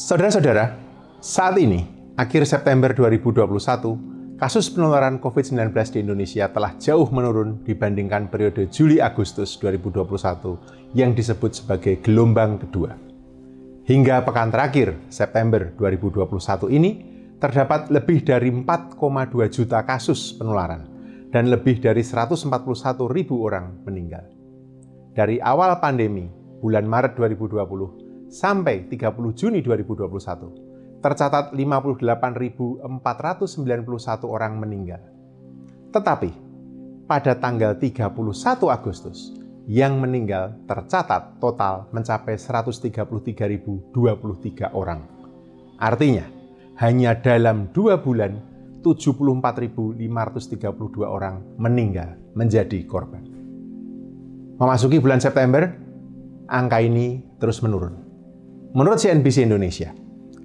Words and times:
Saudara-saudara, 0.00 0.80
saat 1.20 1.60
ini, 1.60 1.84
akhir 2.16 2.48
September 2.48 2.88
2021, 2.88 4.40
kasus 4.40 4.72
penularan 4.72 5.20
COVID-19 5.20 5.76
di 5.92 5.98
Indonesia 6.00 6.48
telah 6.48 6.72
jauh 6.80 7.04
menurun 7.12 7.60
dibandingkan 7.68 8.32
periode 8.32 8.72
Juli-Agustus 8.72 9.60
2021 9.60 10.96
yang 10.96 11.12
disebut 11.12 11.52
sebagai 11.52 12.00
gelombang 12.00 12.56
kedua. 12.64 12.96
Hingga 13.84 14.24
pekan 14.24 14.48
terakhir, 14.48 14.96
September 15.12 15.68
2021 15.76 16.72
ini, 16.72 16.90
terdapat 17.36 17.92
lebih 17.92 18.24
dari 18.24 18.48
4,2 18.48 18.96
juta 19.52 19.84
kasus 19.84 20.32
penularan 20.32 20.88
dan 21.28 21.52
lebih 21.52 21.76
dari 21.76 22.00
141 22.00 22.48
ribu 23.04 23.44
orang 23.44 23.84
meninggal. 23.84 24.24
Dari 25.12 25.36
awal 25.44 25.76
pandemi, 25.76 26.24
bulan 26.64 26.88
Maret 26.88 27.20
2020, 27.20 28.09
sampai 28.30 28.86
30 28.86 29.34
Juni 29.34 29.58
2021, 29.60 31.02
tercatat 31.02 31.50
58.491 31.50 32.86
orang 34.24 34.56
meninggal. 34.56 35.02
Tetapi, 35.90 36.30
pada 37.10 37.34
tanggal 37.34 37.74
31 37.74 38.70
Agustus, 38.70 39.34
yang 39.70 40.02
meninggal 40.02 40.58
tercatat 40.66 41.38
total 41.42 41.86
mencapai 41.90 42.38
133.023 42.38 44.72
orang. 44.72 45.02
Artinya, 45.78 46.24
hanya 46.80 47.14
dalam 47.18 47.68
dua 47.74 47.98
bulan 48.00 48.40
74.532 48.80 51.04
orang 51.04 51.44
meninggal 51.60 52.16
menjadi 52.32 52.80
korban. 52.88 53.20
Memasuki 54.56 54.96
bulan 55.00 55.20
September, 55.20 55.76
angka 56.48 56.80
ini 56.82 57.22
terus 57.38 57.62
menurun. 57.62 58.09
Menurut 58.70 59.02
CNBC 59.02 59.50
Indonesia, 59.50 59.90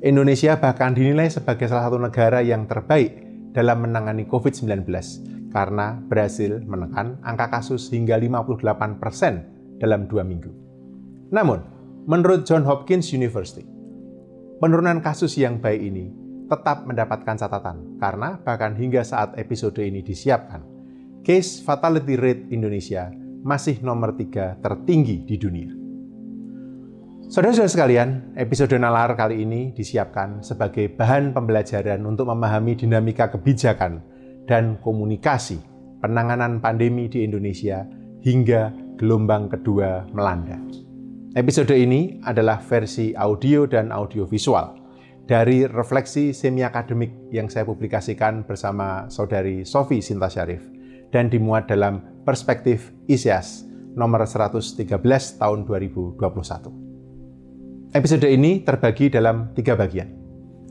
Indonesia 0.01 0.57
bahkan 0.57 0.97
dinilai 0.97 1.29
sebagai 1.29 1.69
salah 1.69 1.85
satu 1.85 2.01
negara 2.01 2.41
yang 2.41 2.65
terbaik 2.65 3.21
dalam 3.53 3.85
menangani 3.85 4.25
COVID-19 4.25 4.81
karena 5.53 6.01
berhasil 6.09 6.57
menekan 6.65 7.21
angka 7.21 7.53
kasus 7.53 7.85
hingga 7.93 8.17
58% 8.17 8.97
persen 8.97 9.45
dalam 9.77 10.09
dua 10.09 10.25
minggu. 10.25 10.49
Namun, 11.29 11.61
menurut 12.09 12.49
John 12.49 12.65
Hopkins 12.65 13.13
University, 13.13 13.61
penurunan 14.57 15.05
kasus 15.05 15.37
yang 15.37 15.61
baik 15.61 15.85
ini 15.85 16.09
tetap 16.49 16.81
mendapatkan 16.89 17.37
catatan 17.37 18.01
karena 18.01 18.41
bahkan 18.41 18.73
hingga 18.73 19.05
saat 19.05 19.37
episode 19.37 19.77
ini 19.85 20.01
disiapkan, 20.01 20.65
case 21.21 21.61
fatality 21.61 22.17
rate 22.17 22.49
Indonesia 22.49 23.05
masih 23.45 23.85
nomor 23.85 24.17
tiga 24.17 24.57
tertinggi 24.65 25.21
di 25.21 25.37
dunia. 25.37 25.84
Saudara-saudara 27.25 27.73
sekalian, 27.73 28.09
episode 28.37 28.77
Nalar 28.77 29.17
kali 29.17 29.41
ini 29.41 29.73
disiapkan 29.73 30.45
sebagai 30.45 30.93
bahan 30.93 31.33
pembelajaran 31.33 31.97
untuk 32.05 32.29
memahami 32.29 32.77
dinamika 32.77 33.33
kebijakan 33.33 33.97
dan 34.45 34.77
komunikasi 34.77 35.57
penanganan 36.05 36.61
pandemi 36.61 37.09
di 37.09 37.25
Indonesia 37.25 37.81
hingga 38.21 38.69
gelombang 39.01 39.49
kedua 39.49 40.05
melanda. 40.13 40.61
Episode 41.33 41.73
ini 41.73 42.21
adalah 42.21 42.61
versi 42.61 43.17
audio 43.17 43.65
dan 43.65 43.89
audiovisual 43.89 44.77
dari 45.25 45.65
refleksi 45.65 46.29
semi 46.29 46.61
akademik 46.61 47.33
yang 47.33 47.49
saya 47.49 47.65
publikasikan 47.65 48.45
bersama 48.45 49.09
saudari 49.09 49.65
Sofi 49.65 49.97
Sinta 49.97 50.29
Syarif 50.29 50.61
dan 51.09 51.33
dimuat 51.33 51.65
dalam 51.65 52.21
Perspektif 52.21 52.93
ISIAS 53.09 53.65
nomor 53.97 54.29
113 54.29 54.93
tahun 55.41 55.65
2021. 55.65 56.84
Episode 57.93 58.25
ini 58.31 58.65
terbagi 58.65 59.13
dalam 59.13 59.53
tiga 59.53 59.77
bagian. 59.77 60.09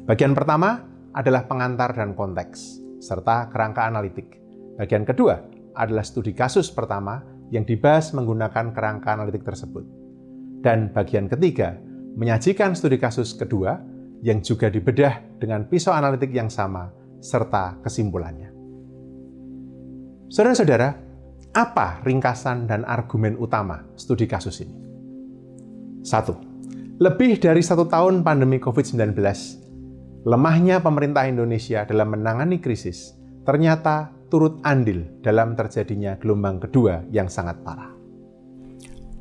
Bagian 0.02 0.34
pertama 0.34 0.82
adalah 1.14 1.46
pengantar 1.46 1.94
dan 1.94 2.18
konteks, 2.18 2.82
serta 2.98 3.46
kerangka 3.52 3.86
analitik. 3.86 4.34
Bagian 4.74 5.06
kedua 5.06 5.38
adalah 5.78 6.02
studi 6.02 6.34
kasus 6.34 6.74
pertama 6.74 7.22
yang 7.54 7.62
dibahas 7.62 8.10
menggunakan 8.16 8.74
kerangka 8.74 9.14
analitik 9.14 9.46
tersebut. 9.46 9.84
Dan 10.64 10.90
bagian 10.90 11.30
ketiga 11.30 11.78
menyajikan 12.18 12.74
studi 12.74 12.98
kasus 12.98 13.36
kedua 13.38 13.78
yang 14.24 14.42
juga 14.42 14.72
dibedah 14.72 15.38
dengan 15.38 15.68
pisau 15.68 15.94
analitik 15.94 16.32
yang 16.34 16.48
sama, 16.48 16.90
serta 17.22 17.78
kesimpulannya. 17.84 18.50
Saudara-saudara, 20.32 20.88
apa 21.54 22.02
ringkasan 22.02 22.66
dan 22.66 22.82
argumen 22.82 23.38
utama 23.38 23.86
studi 23.94 24.26
kasus 24.26 24.64
ini? 24.64 24.74
Satu, 26.02 26.53
lebih 27.02 27.42
dari 27.42 27.58
satu 27.58 27.90
tahun 27.90 28.22
pandemi 28.22 28.62
COVID-19, 28.62 29.18
lemahnya 30.22 30.78
pemerintah 30.78 31.26
Indonesia 31.26 31.82
dalam 31.82 32.14
menangani 32.14 32.62
krisis 32.62 33.18
ternyata 33.42 34.14
turut 34.30 34.62
andil 34.62 35.02
dalam 35.18 35.58
terjadinya 35.58 36.14
gelombang 36.22 36.62
kedua 36.62 37.02
yang 37.10 37.26
sangat 37.26 37.58
parah. 37.66 37.90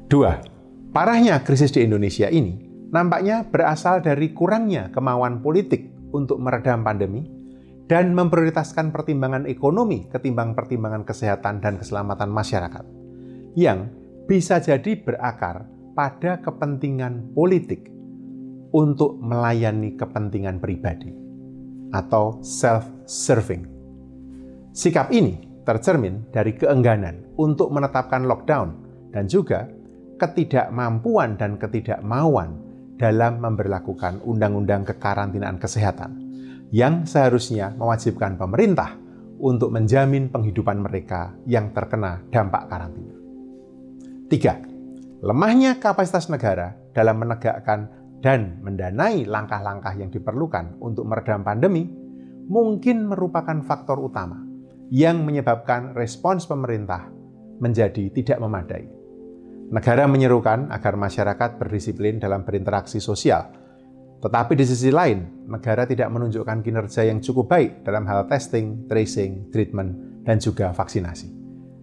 Dua, 0.05 0.37
parahnya 0.93 1.41
krisis 1.41 1.73
di 1.73 1.81
Indonesia 1.81 2.29
ini 2.29 2.61
nampaknya 2.93 3.49
berasal 3.49 4.05
dari 4.05 4.29
kurangnya 4.37 4.93
kemauan 4.93 5.41
politik 5.41 5.89
untuk 6.13 6.37
meredam 6.37 6.85
pandemi 6.85 7.25
dan 7.89 8.13
memprioritaskan 8.13 8.93
pertimbangan 8.93 9.49
ekonomi 9.49 10.05
ketimbang 10.13 10.53
pertimbangan 10.53 11.01
kesehatan 11.01 11.57
dan 11.57 11.81
keselamatan 11.81 12.29
masyarakat, 12.29 12.85
yang 13.57 13.89
bisa 14.29 14.61
jadi 14.61 14.93
berakar 15.01 15.73
pada 15.93 16.41
kepentingan 16.41 17.33
politik 17.37 17.89
untuk 18.73 19.21
melayani 19.21 19.93
kepentingan 19.93 20.57
pribadi 20.57 21.13
atau 21.93 22.41
self-serving. 22.41 23.69
Sikap 24.73 25.13
ini 25.13 25.37
tercermin 25.61 26.33
dari 26.33 26.57
keengganan 26.57 27.37
untuk 27.37 27.69
menetapkan 27.69 28.25
lockdown 28.25 28.69
dan 29.13 29.29
juga 29.29 29.69
ketidakmampuan 30.17 31.37
dan 31.37 31.61
ketidakmauan 31.61 32.57
dalam 32.97 33.41
memperlakukan 33.41 34.25
undang-undang 34.25 34.85
kekarantinaan 34.89 35.61
kesehatan 35.61 36.11
yang 36.73 37.05
seharusnya 37.05 37.69
mewajibkan 37.77 38.33
pemerintah 38.33 38.97
untuk 39.37 39.69
menjamin 39.69 40.33
penghidupan 40.33 40.81
mereka 40.81 41.37
yang 41.45 41.69
terkena 41.69 42.25
dampak 42.33 42.65
karantina. 42.65 43.13
Tiga, 44.31 44.72
lemahnya 45.23 45.79
kapasitas 45.79 46.27
negara 46.27 46.75
dalam 46.91 47.15
menegakkan 47.23 47.87
dan 48.19 48.59
mendanai 48.59 49.23
langkah-langkah 49.23 49.95
yang 49.95 50.11
diperlukan 50.11 50.83
untuk 50.83 51.07
meredam 51.07 51.47
pandemi 51.47 51.87
mungkin 52.51 53.07
merupakan 53.07 53.55
faktor 53.63 54.03
utama 54.03 54.43
yang 54.91 55.23
menyebabkan 55.23 55.95
respons 55.95 56.43
pemerintah 56.43 57.07
menjadi 57.63 58.11
tidak 58.11 58.37
memadai. 58.43 58.85
Negara 59.71 60.05
menyerukan 60.11 60.69
agar 60.69 60.99
masyarakat 60.99 61.55
berdisiplin 61.55 62.19
dalam 62.19 62.43
berinteraksi 62.43 62.99
sosial, 62.99 63.47
tetapi 64.19 64.59
di 64.59 64.67
sisi 64.67 64.91
lain, 64.91 65.47
negara 65.47 65.87
tidak 65.87 66.11
menunjukkan 66.11 66.63
kinerja 66.63 67.07
yang 67.07 67.23
cukup 67.23 67.47
baik 67.47 67.71
dalam 67.87 68.03
hal 68.07 68.27
testing, 68.27 68.87
tracing, 68.91 69.51
treatment, 69.51 70.23
dan 70.27 70.39
juga 70.39 70.75
vaksinasi. 70.75 71.27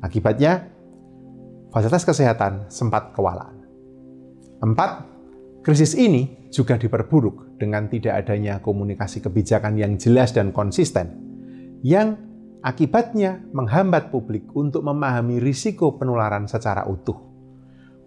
Akibatnya, 0.00 0.79
fasilitas 1.70 2.06
kesehatan 2.06 2.66
sempat 2.70 3.14
kewalahan. 3.14 3.56
Empat, 4.60 5.06
krisis 5.64 5.96
ini 5.96 6.50
juga 6.50 6.76
diperburuk 6.76 7.56
dengan 7.56 7.86
tidak 7.86 8.26
adanya 8.26 8.58
komunikasi 8.60 9.22
kebijakan 9.24 9.78
yang 9.78 9.96
jelas 9.96 10.34
dan 10.34 10.50
konsisten, 10.50 11.14
yang 11.80 12.18
akibatnya 12.60 13.40
menghambat 13.56 14.12
publik 14.12 14.50
untuk 14.52 14.84
memahami 14.84 15.40
risiko 15.40 15.96
penularan 15.96 16.44
secara 16.44 16.84
utuh. 16.84 17.16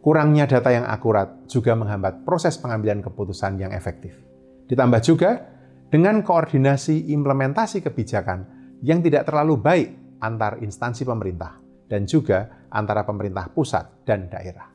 Kurangnya 0.03 0.45
data 0.45 0.69
yang 0.69 0.83
akurat 0.83 1.47
juga 1.47 1.73
menghambat 1.79 2.27
proses 2.27 2.59
pengambilan 2.59 2.99
keputusan 2.99 3.55
yang 3.55 3.71
efektif. 3.71 4.19
Ditambah 4.67 4.99
juga 4.99 5.47
dengan 5.87 6.19
koordinasi 6.19 7.13
implementasi 7.15 7.79
kebijakan 7.79 8.39
yang 8.83 8.99
tidak 8.99 9.31
terlalu 9.31 9.55
baik 9.55 9.89
antar 10.19 10.59
instansi 10.59 11.07
pemerintah 11.07 11.55
dan 11.87 12.03
juga 12.03 12.62
antara 12.73 13.05
pemerintah 13.05 13.53
pusat 13.53 14.01
dan 14.03 14.27
daerah. 14.27 14.67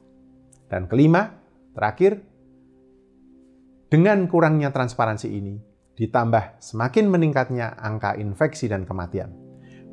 Dan 0.71 0.87
kelima, 0.87 1.27
terakhir, 1.75 2.23
Dengan 3.89 4.29
kurangnya 4.29 4.69
transparansi 4.69 5.33
ini, 5.33 5.57
ditambah 5.97 6.61
semakin 6.61 7.09
meningkatnya 7.09 7.73
angka 7.81 8.21
infeksi 8.21 8.69
dan 8.69 8.85
kematian, 8.85 9.33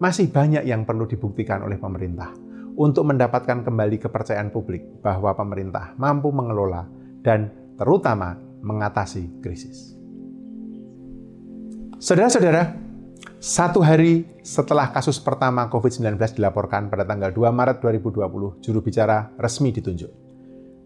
masih 0.04 0.36
banyak 0.36 0.68
yang 0.68 0.84
perlu 0.84 1.08
dibuktikan 1.08 1.64
oleh 1.64 1.80
pemerintah 1.80 2.36
untuk 2.76 3.08
mendapatkan 3.08 3.64
kembali 3.64 3.96
kepercayaan 4.04 4.52
publik 4.52 5.00
bahwa 5.00 5.32
pemerintah 5.32 5.96
mampu 5.96 6.28
mengelola 6.36 6.84
dan 7.24 7.72
terutama 7.80 8.36
mengatasi 8.60 9.40
krisis. 9.40 9.96
Saudara-saudara, 11.96 12.85
satu 13.46 13.86
hari 13.86 14.26
setelah 14.42 14.90
kasus 14.90 15.22
pertama 15.22 15.70
COVID-19 15.70 16.18
dilaporkan 16.34 16.90
pada 16.90 17.06
tanggal 17.06 17.30
2 17.30 17.46
Maret 17.54 17.78
2020, 17.78 18.58
juru 18.58 18.80
bicara 18.82 19.30
resmi 19.38 19.70
ditunjuk. 19.70 20.10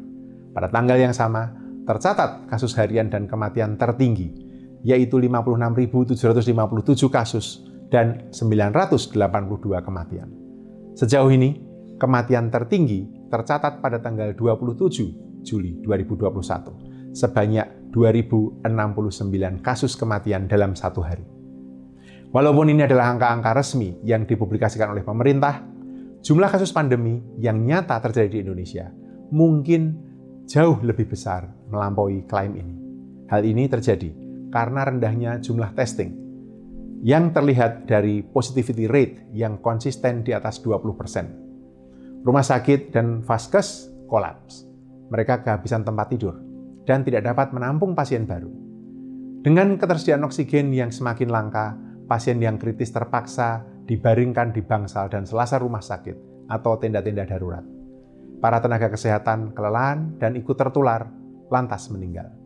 Pada 0.53 0.69
tanggal 0.69 1.01
yang 1.01 1.11
sama, 1.11 1.49
tercatat 1.83 2.47
kasus 2.47 2.77
harian 2.77 3.09
dan 3.09 3.27
kematian 3.27 3.75
tertinggi, 3.75 4.42
yaitu 4.83 5.17
56.757 5.17 7.07
kasus 7.09 7.63
dan 7.87 8.29
982 8.29 9.15
kematian. 9.81 10.29
Sejauh 10.93 11.31
ini, 11.31 11.57
kematian 11.97 12.51
tertinggi 12.51 13.07
tercatat 13.31 13.79
pada 13.79 13.97
tanggal 14.03 14.35
27 14.35 15.41
Juli 15.41 15.79
2021, 15.81 17.15
sebanyak 17.15 17.91
2.069 17.95 18.63
kasus 19.63 19.95
kematian 19.95 20.45
dalam 20.45 20.75
satu 20.75 21.01
hari. 21.01 21.25
Walaupun 22.33 22.73
ini 22.73 22.81
adalah 22.83 23.13
angka-angka 23.13 23.53
resmi 23.53 24.01
yang 24.01 24.25
dipublikasikan 24.25 24.89
oleh 24.89 25.05
pemerintah, 25.05 25.61
jumlah 26.25 26.49
kasus 26.49 26.73
pandemi 26.73 27.21
yang 27.37 27.61
nyata 27.61 28.01
terjadi 28.01 28.29
di 28.29 28.39
Indonesia 28.41 28.89
mungkin 29.33 29.97
jauh 30.45 30.77
lebih 30.85 31.09
besar 31.09 31.49
melampaui 31.73 32.25
klaim 32.29 32.53
ini. 32.53 32.75
Hal 33.29 33.41
ini 33.45 33.65
terjadi 33.65 34.13
karena 34.53 34.85
rendahnya 34.85 35.41
jumlah 35.41 35.73
testing 35.73 36.13
yang 37.01 37.33
terlihat 37.33 37.89
dari 37.89 38.21
positivity 38.21 38.85
rate 38.85 39.33
yang 39.33 39.57
konsisten 39.59 40.21
di 40.21 40.31
atas 40.31 40.61
20%. 40.61 42.23
Rumah 42.23 42.45
sakit 42.45 42.93
dan 42.93 43.25
vaskes 43.25 43.91
kolaps. 44.07 44.69
Mereka 45.11 45.43
kehabisan 45.43 45.83
tempat 45.83 46.13
tidur 46.13 46.37
dan 46.85 47.01
tidak 47.01 47.25
dapat 47.27 47.51
menampung 47.51 47.97
pasien 47.97 48.23
baru. 48.23 48.47
Dengan 49.43 49.75
ketersediaan 49.75 50.23
oksigen 50.23 50.71
yang 50.71 50.93
semakin 50.93 51.27
langka, 51.27 51.75
pasien 52.07 52.39
yang 52.39 52.55
kritis 52.55 52.95
terpaksa 52.95 53.65
dibaringkan 53.89 54.55
di 54.55 54.63
bangsal 54.63 55.11
dan 55.11 55.27
selasar 55.27 55.59
rumah 55.59 55.83
sakit 55.83 56.47
atau 56.47 56.79
tenda-tenda 56.79 57.27
darurat 57.27 57.83
para 58.43 58.59
tenaga 58.59 58.91
kesehatan 58.91 59.55
kelelahan 59.55 60.19
dan 60.19 60.35
ikut 60.35 60.59
tertular, 60.59 61.07
lantas 61.47 61.87
meninggal. 61.87 62.42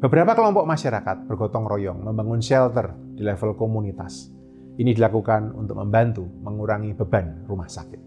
Beberapa 0.00 0.32
kelompok 0.32 0.64
masyarakat 0.64 1.28
bergotong 1.28 1.68
royong 1.68 2.00
membangun 2.00 2.40
shelter 2.40 2.96
di 3.12 3.20
level 3.20 3.52
komunitas. 3.52 4.32
Ini 4.80 4.96
dilakukan 4.96 5.52
untuk 5.52 5.76
membantu 5.76 6.24
mengurangi 6.40 6.96
beban 6.96 7.44
rumah 7.44 7.68
sakit. 7.68 8.00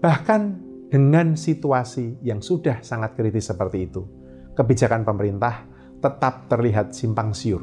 Bahkan 0.00 0.40
dengan 0.88 1.36
situasi 1.36 2.24
yang 2.24 2.40
sudah 2.40 2.80
sangat 2.80 3.12
kritis 3.12 3.52
seperti 3.52 3.92
itu, 3.92 4.08
kebijakan 4.56 5.04
pemerintah 5.04 5.68
tetap 6.00 6.48
terlihat 6.48 6.96
simpang 6.96 7.36
siur. 7.36 7.60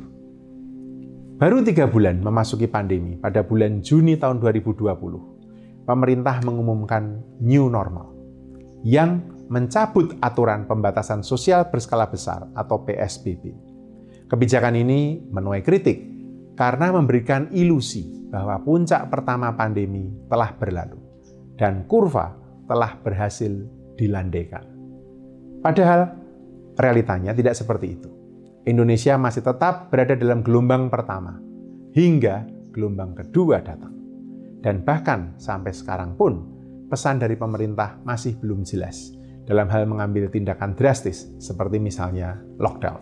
Baru 1.42 1.66
tiga 1.66 1.90
bulan 1.90 2.22
memasuki 2.22 2.70
pandemi 2.70 3.18
pada 3.18 3.42
bulan 3.42 3.82
Juni 3.82 4.22
tahun 4.22 4.38
2020, 4.38 5.90
pemerintah 5.90 6.38
mengumumkan 6.46 7.26
new 7.42 7.66
normal 7.66 8.14
yang 8.86 9.37
mencabut 9.48 10.16
aturan 10.20 10.68
pembatasan 10.68 11.24
sosial 11.24 11.72
berskala 11.72 12.08
besar 12.12 12.48
atau 12.52 12.84
PSBB. 12.84 13.56
Kebijakan 14.28 14.76
ini 14.76 15.24
menuai 15.32 15.64
kritik 15.64 16.04
karena 16.60 16.92
memberikan 16.92 17.48
ilusi 17.56 18.28
bahwa 18.28 18.60
puncak 18.60 19.08
pertama 19.08 19.56
pandemi 19.56 20.12
telah 20.28 20.52
berlalu 20.52 21.00
dan 21.56 21.88
kurva 21.88 22.36
telah 22.68 23.00
berhasil 23.00 23.50
dilandaikan. 23.96 24.68
Padahal 25.64 26.12
realitanya 26.76 27.32
tidak 27.32 27.56
seperti 27.56 27.88
itu. 27.96 28.10
Indonesia 28.68 29.16
masih 29.16 29.48
tetap 29.48 29.88
berada 29.88 30.12
dalam 30.20 30.44
gelombang 30.44 30.92
pertama 30.92 31.40
hingga 31.96 32.44
gelombang 32.76 33.16
kedua 33.16 33.64
datang. 33.64 33.96
Dan 34.60 34.84
bahkan 34.84 35.40
sampai 35.40 35.72
sekarang 35.72 36.20
pun 36.20 36.44
pesan 36.92 37.24
dari 37.24 37.40
pemerintah 37.40 38.04
masih 38.04 38.36
belum 38.36 38.68
jelas 38.68 39.16
dalam 39.48 39.72
hal 39.72 39.88
mengambil 39.88 40.28
tindakan 40.28 40.76
drastis 40.76 41.32
seperti 41.40 41.80
misalnya 41.80 42.36
lockdown. 42.60 43.00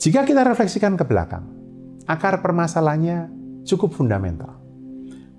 Jika 0.00 0.24
kita 0.24 0.46
refleksikan 0.46 0.96
ke 0.96 1.04
belakang, 1.04 1.44
akar 2.06 2.40
permasalahannya 2.40 3.28
cukup 3.68 3.92
fundamental. 3.92 4.56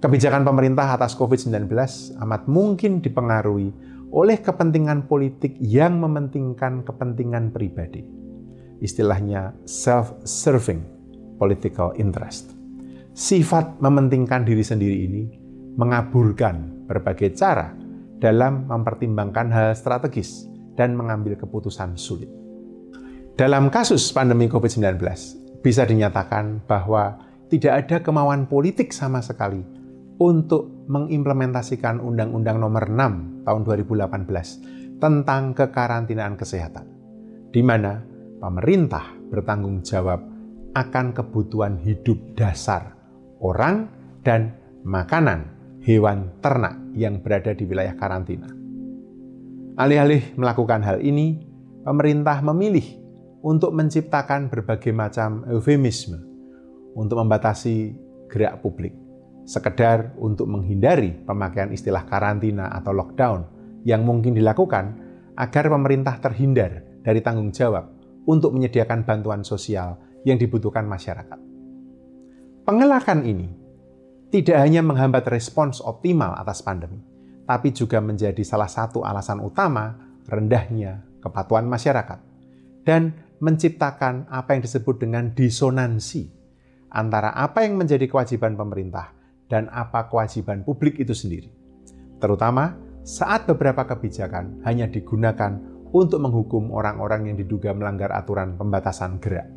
Kebijakan 0.03 0.45
pemerintah 0.45 0.93
atas 0.93 1.15
COVID-19 1.17 1.71
amat 2.19 2.45
mungkin 2.45 3.01
dipengaruhi 3.01 3.73
oleh 4.11 4.37
kepentingan 4.43 5.07
politik 5.07 5.55
yang 5.57 5.97
mementingkan 5.97 6.83
kepentingan 6.83 7.55
pribadi. 7.55 8.03
Istilahnya 8.81 9.55
self-serving 9.63 10.81
political 11.39 11.95
interest. 11.97 12.53
Sifat 13.13 13.79
mementingkan 13.79 14.45
diri 14.45 14.65
sendiri 14.65 14.97
ini 15.05 15.23
mengaburkan 15.77 16.85
berbagai 16.89 17.33
cara 17.37 17.80
dalam 18.21 18.69
mempertimbangkan 18.69 19.49
hal 19.49 19.69
strategis 19.73 20.45
dan 20.77 20.93
mengambil 20.93 21.35
keputusan 21.35 21.97
sulit. 21.97 22.29
Dalam 23.35 23.73
kasus 23.73 24.13
pandemi 24.13 24.45
COVID-19, 24.45 25.01
bisa 25.65 25.83
dinyatakan 25.83 26.61
bahwa 26.69 27.17
tidak 27.49 27.73
ada 27.85 27.97
kemauan 28.05 28.45
politik 28.45 28.93
sama 28.93 29.19
sekali 29.19 29.65
untuk 30.21 30.85
mengimplementasikan 30.85 31.97
Undang-Undang 31.97 32.57
Nomor 32.61 32.85
6 32.87 33.41
Tahun 33.41 33.61
2018 33.65 35.01
tentang 35.01 35.57
kekarantinaan 35.57 36.37
kesehatan, 36.37 36.85
di 37.49 37.65
mana 37.65 38.05
pemerintah 38.37 39.17
bertanggung 39.33 39.81
jawab 39.81 40.21
akan 40.77 41.05
kebutuhan 41.11 41.81
hidup 41.81 42.21
dasar 42.37 42.93
orang 43.41 43.89
dan 44.21 44.55
makanan 44.85 45.50
hewan 45.81 46.37
ternak 46.39 46.77
yang 46.93 47.19
berada 47.25 47.57
di 47.57 47.65
wilayah 47.65 47.97
karantina. 47.97 48.49
Alih-alih 49.81 50.37
melakukan 50.37 50.85
hal 50.85 51.01
ini, 51.01 51.41
pemerintah 51.81 52.37
memilih 52.45 52.85
untuk 53.41 53.73
menciptakan 53.73 54.53
berbagai 54.53 54.93
macam 54.93 55.41
eufemisme 55.49 56.21
untuk 56.93 57.17
membatasi 57.17 57.97
gerak 58.29 58.61
publik, 58.61 58.93
sekedar 59.49 60.13
untuk 60.21 60.45
menghindari 60.45 61.17
pemakaian 61.25 61.73
istilah 61.73 62.05
karantina 62.05 62.69
atau 62.69 62.93
lockdown 62.93 63.41
yang 63.81 64.05
mungkin 64.05 64.37
dilakukan 64.37 64.85
agar 65.33 65.65
pemerintah 65.65 66.21
terhindar 66.21 66.85
dari 67.01 67.19
tanggung 67.25 67.49
jawab 67.49 67.89
untuk 68.29 68.53
menyediakan 68.53 69.01
bantuan 69.01 69.41
sosial 69.41 69.97
yang 70.21 70.37
dibutuhkan 70.37 70.85
masyarakat. 70.85 71.39
Pengelakan 72.61 73.25
ini 73.25 73.60
tidak 74.31 74.57
hanya 74.63 74.79
menghambat 74.79 75.27
respons 75.27 75.83
optimal 75.83 76.31
atas 76.39 76.63
pandemi, 76.63 77.03
tapi 77.43 77.75
juga 77.75 77.99
menjadi 77.99 78.39
salah 78.47 78.71
satu 78.71 79.03
alasan 79.03 79.43
utama 79.43 79.99
rendahnya 80.31 81.03
kepatuhan 81.19 81.67
masyarakat 81.67 82.19
dan 82.87 83.11
menciptakan 83.43 84.31
apa 84.31 84.55
yang 84.55 84.63
disebut 84.63 85.03
dengan 85.03 85.35
disonansi 85.35 86.31
antara 86.95 87.35
apa 87.35 87.67
yang 87.67 87.75
menjadi 87.75 88.07
kewajiban 88.07 88.55
pemerintah 88.55 89.11
dan 89.51 89.67
apa 89.67 90.07
kewajiban 90.07 90.63
publik 90.63 91.03
itu 91.03 91.11
sendiri. 91.11 91.51
Terutama 92.23 92.79
saat 93.03 93.43
beberapa 93.51 93.83
kebijakan 93.83 94.63
hanya 94.63 94.87
digunakan 94.87 95.59
untuk 95.91 96.23
menghukum 96.23 96.71
orang-orang 96.71 97.33
yang 97.33 97.35
diduga 97.35 97.75
melanggar 97.75 98.15
aturan 98.15 98.55
pembatasan 98.55 99.19
gerak. 99.19 99.51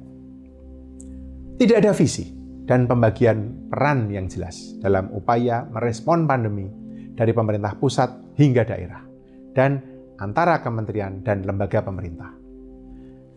Tidak 1.62 1.78
ada 1.78 1.94
visi 1.94 2.43
dan 2.64 2.88
pembagian 2.88 3.68
peran 3.68 4.09
yang 4.09 4.28
jelas 4.28 4.76
dalam 4.80 5.12
upaya 5.12 5.68
merespon 5.68 6.25
pandemi 6.25 6.68
dari 7.12 7.30
pemerintah 7.37 7.76
pusat 7.76 8.37
hingga 8.40 8.64
daerah 8.64 9.04
dan 9.52 9.78
antara 10.18 10.64
kementerian 10.64 11.23
dan 11.23 11.44
lembaga 11.44 11.85
pemerintah. 11.85 12.33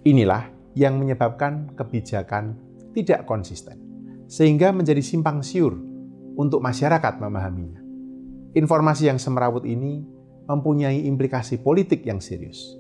Inilah 0.08 0.74
yang 0.78 1.02
menyebabkan 1.02 1.74
kebijakan 1.76 2.58
tidak 2.94 3.26
konsisten, 3.30 3.78
sehingga 4.26 4.74
menjadi 4.74 5.02
simpang 5.02 5.42
siur 5.42 5.74
untuk 6.38 6.62
masyarakat 6.62 7.18
memahaminya. 7.22 7.82
Informasi 8.58 9.10
yang 9.10 9.20
semerawut 9.22 9.66
ini 9.66 10.02
mempunyai 10.48 11.06
implikasi 11.06 11.60
politik 11.62 12.06
yang 12.08 12.24
serius, 12.24 12.78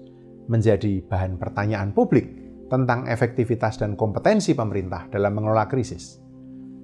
menjadi 0.48 1.04
bahan 1.06 1.36
pertanyaan 1.36 1.92
publik 1.92 2.48
tentang 2.72 3.06
efektivitas 3.10 3.82
dan 3.82 3.94
kompetensi 4.00 4.56
pemerintah 4.56 5.10
dalam 5.12 5.36
mengelola 5.36 5.68
krisis. 5.68 6.26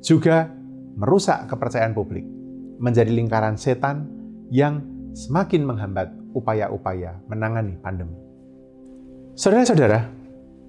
Juga 0.04 0.52
merusak 1.00 1.48
kepercayaan 1.48 1.96
publik, 1.96 2.28
menjadi 2.84 3.08
lingkaran 3.08 3.56
setan 3.56 4.12
yang 4.52 4.84
semakin 5.16 5.64
menghambat 5.64 6.12
upaya-upaya 6.36 7.24
menangani 7.32 7.80
pandemi. 7.80 8.20
Saudara-saudara, 9.34 10.12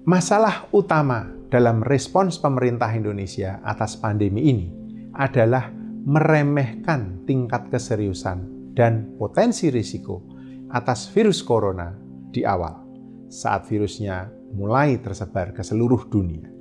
masalah 0.07 0.71
utama 0.71 1.27
dalam 1.51 1.83
respons 1.83 2.39
pemerintah 2.39 2.89
Indonesia 2.95 3.59
atas 3.61 3.99
pandemi 3.99 4.47
ini 4.49 4.67
adalah 5.13 5.69
meremehkan 6.05 7.27
tingkat 7.27 7.67
keseriusan 7.67 8.71
dan 8.71 9.19
potensi 9.19 9.67
risiko 9.67 10.23
atas 10.71 11.11
virus 11.11 11.43
corona 11.43 11.93
di 12.31 12.47
awal 12.47 12.85
saat 13.27 13.67
virusnya 13.67 14.29
mulai 14.55 15.01
tersebar 15.01 15.51
ke 15.51 15.59
seluruh 15.59 16.07
dunia. 16.07 16.54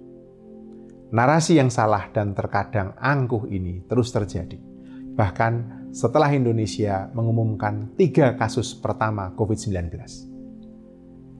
Narasi 1.13 1.61
yang 1.61 1.69
salah 1.69 2.09
dan 2.15 2.33
terkadang 2.33 2.97
angkuh 2.97 3.45
ini 3.51 3.85
terus 3.85 4.15
terjadi. 4.15 4.57
Bahkan 5.15 5.53
setelah 5.95 6.33
Indonesia 6.33 7.07
mengumumkan 7.13 7.95
tiga 7.95 8.35
kasus 8.35 8.75
pertama 8.75 9.31
COVID-19. 9.37 9.95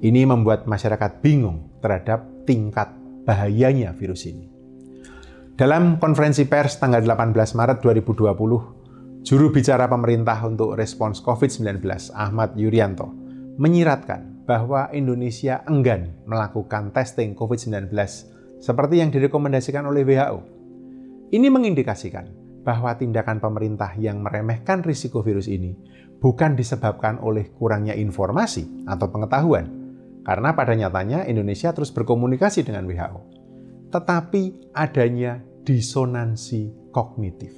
Ini 0.05 0.23
membuat 0.29 0.69
masyarakat 0.69 1.25
bingung 1.25 1.81
terhadap 1.81 2.45
tingkat 2.45 2.93
bahayanya 3.25 3.97
virus 3.97 4.29
ini. 4.29 4.53
Dalam 5.55 6.03
konferensi 6.03 6.45
pers 6.45 6.83
tanggal 6.83 7.01
18 7.03 7.35
Maret 7.55 7.79
2020, 7.79 9.23
juru 9.25 9.47
bicara 9.55 9.87
pemerintah 9.87 10.39
untuk 10.45 10.75
respons 10.77 11.23
COVID-19, 11.23 11.81
Ahmad 12.13 12.59
Yuryanto, 12.59 13.09
menyiratkan 13.57 14.45
bahwa 14.45 14.93
Indonesia 14.93 15.65
enggan 15.65 16.13
melakukan 16.29 16.93
testing 16.93 17.33
COVID-19 17.33 17.89
seperti 18.65 19.05
yang 19.05 19.13
direkomendasikan 19.13 19.85
oleh 19.85 20.09
WHO. 20.09 20.39
Ini 21.37 21.53
mengindikasikan 21.53 22.33
bahwa 22.65 22.97
tindakan 22.97 23.45
pemerintah 23.45 23.93
yang 24.01 24.25
meremehkan 24.25 24.81
risiko 24.81 25.21
virus 25.21 25.53
ini 25.53 25.77
bukan 26.17 26.57
disebabkan 26.57 27.21
oleh 27.21 27.53
kurangnya 27.53 27.93
informasi 27.93 28.89
atau 28.89 29.13
pengetahuan, 29.13 29.69
karena 30.25 30.57
pada 30.57 30.73
nyatanya 30.73 31.29
Indonesia 31.29 31.77
terus 31.77 31.93
berkomunikasi 31.93 32.65
dengan 32.65 32.89
WHO 32.89 33.35
tetapi 33.95 34.75
adanya 34.75 35.39
disonansi 35.63 36.91
kognitif 36.91 37.55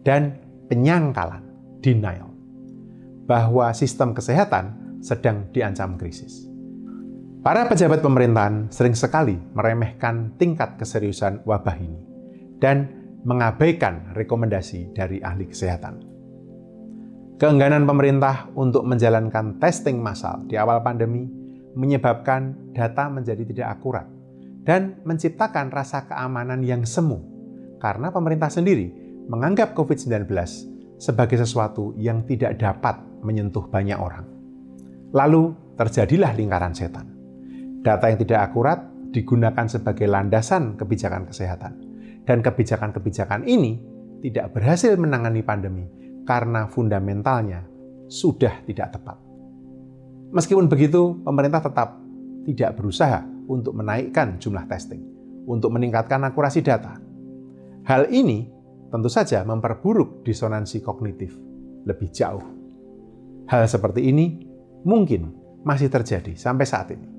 dan 0.00 0.40
penyangkalan, 0.72 1.44
denial, 1.84 2.32
bahwa 3.28 3.68
sistem 3.76 4.16
kesehatan 4.16 4.96
sedang 5.04 5.52
diancam 5.52 6.00
krisis. 6.00 6.48
Para 7.46 7.62
pejabat 7.70 8.02
pemerintahan 8.02 8.74
sering 8.74 8.98
sekali 8.98 9.38
meremehkan 9.54 10.34
tingkat 10.34 10.74
keseriusan 10.82 11.46
wabah 11.46 11.78
ini 11.78 12.02
dan 12.58 12.90
mengabaikan 13.22 14.10
rekomendasi 14.18 14.90
dari 14.90 15.22
ahli 15.22 15.46
kesehatan. 15.46 16.02
Keengganan 17.38 17.86
pemerintah 17.86 18.50
untuk 18.58 18.82
menjalankan 18.82 19.62
testing 19.62 20.02
massal 20.02 20.42
di 20.50 20.58
awal 20.58 20.82
pandemi 20.82 21.22
menyebabkan 21.78 22.74
data 22.74 23.06
menjadi 23.06 23.46
tidak 23.46 23.78
akurat 23.78 24.10
dan 24.66 24.98
menciptakan 25.06 25.70
rasa 25.70 26.02
keamanan 26.10 26.66
yang 26.66 26.82
semu 26.82 27.22
karena 27.78 28.10
pemerintah 28.10 28.50
sendiri 28.50 28.90
menganggap 29.30 29.70
COVID-19 29.78 30.26
sebagai 30.98 31.38
sesuatu 31.38 31.94
yang 31.94 32.26
tidak 32.26 32.58
dapat 32.58 32.98
menyentuh 33.22 33.70
banyak 33.70 34.02
orang. 34.02 34.26
Lalu 35.14 35.54
terjadilah 35.78 36.34
lingkaran 36.34 36.74
setan. 36.74 37.15
Data 37.82 38.08
yang 38.08 38.18
tidak 38.20 38.40
akurat 38.52 38.78
digunakan 39.12 39.66
sebagai 39.68 40.04
landasan 40.06 40.76
kebijakan 40.76 41.28
kesehatan. 41.28 41.72
Dan 42.26 42.42
kebijakan-kebijakan 42.42 43.46
ini 43.46 43.78
tidak 44.20 44.58
berhasil 44.58 44.98
menangani 44.98 45.46
pandemi 45.46 45.86
karena 46.26 46.66
fundamentalnya 46.66 47.62
sudah 48.10 48.66
tidak 48.66 48.98
tepat. 48.98 49.18
Meskipun 50.34 50.66
begitu, 50.66 51.22
pemerintah 51.22 51.62
tetap 51.62 52.02
tidak 52.42 52.74
berusaha 52.74 53.22
untuk 53.46 53.78
menaikkan 53.78 54.42
jumlah 54.42 54.66
testing, 54.66 55.02
untuk 55.46 55.70
meningkatkan 55.70 56.18
akurasi 56.26 56.66
data. 56.66 56.98
Hal 57.86 58.10
ini 58.10 58.50
tentu 58.90 59.06
saja 59.06 59.46
memperburuk 59.46 60.26
disonansi 60.26 60.82
kognitif 60.82 61.38
lebih 61.86 62.10
jauh. 62.10 62.42
Hal 63.46 63.70
seperti 63.70 64.10
ini 64.10 64.42
mungkin 64.82 65.30
masih 65.62 65.86
terjadi 65.86 66.34
sampai 66.34 66.66
saat 66.66 66.90
ini. 66.90 67.15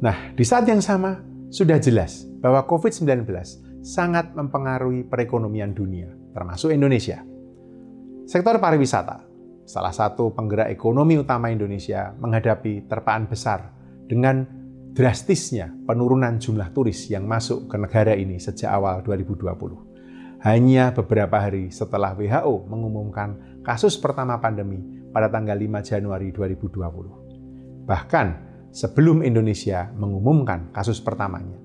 Nah, 0.00 0.32
di 0.32 0.44
saat 0.48 0.64
yang 0.64 0.80
sama, 0.80 1.20
sudah 1.52 1.76
jelas 1.76 2.24
bahwa 2.40 2.64
COVID-19 2.64 3.28
sangat 3.84 4.32
mempengaruhi 4.32 5.04
perekonomian 5.04 5.76
dunia, 5.76 6.08
termasuk 6.32 6.72
Indonesia. 6.72 7.20
Sektor 8.24 8.56
pariwisata, 8.56 9.20
salah 9.68 9.92
satu 9.92 10.32
penggerak 10.32 10.72
ekonomi 10.72 11.20
utama 11.20 11.52
Indonesia, 11.52 12.16
menghadapi 12.16 12.88
terpaan 12.88 13.28
besar 13.28 13.76
dengan 14.08 14.48
drastisnya 14.96 15.68
penurunan 15.84 16.40
jumlah 16.40 16.72
turis 16.72 17.12
yang 17.12 17.28
masuk 17.28 17.68
ke 17.68 17.76
negara 17.76 18.16
ini 18.16 18.40
sejak 18.40 18.72
awal 18.72 19.04
2020. 19.04 20.40
Hanya 20.40 20.96
beberapa 20.96 21.36
hari 21.36 21.68
setelah 21.68 22.16
WHO 22.16 22.64
mengumumkan 22.72 23.60
kasus 23.60 24.00
pertama 24.00 24.40
pandemi 24.40 24.80
pada 25.12 25.28
tanggal 25.28 25.60
5 25.60 25.84
Januari 25.84 26.32
2020. 26.32 27.84
Bahkan 27.84 28.49
sebelum 28.70 29.22
Indonesia 29.26 29.90
mengumumkan 29.94 30.70
kasus 30.70 31.02
pertamanya. 31.02 31.58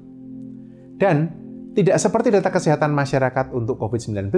Dan 0.96 1.32
tidak 1.76 2.00
seperti 2.00 2.32
data 2.32 2.50
kesehatan 2.50 2.96
masyarakat 2.96 3.52
untuk 3.52 3.76
COVID-19, 3.82 4.32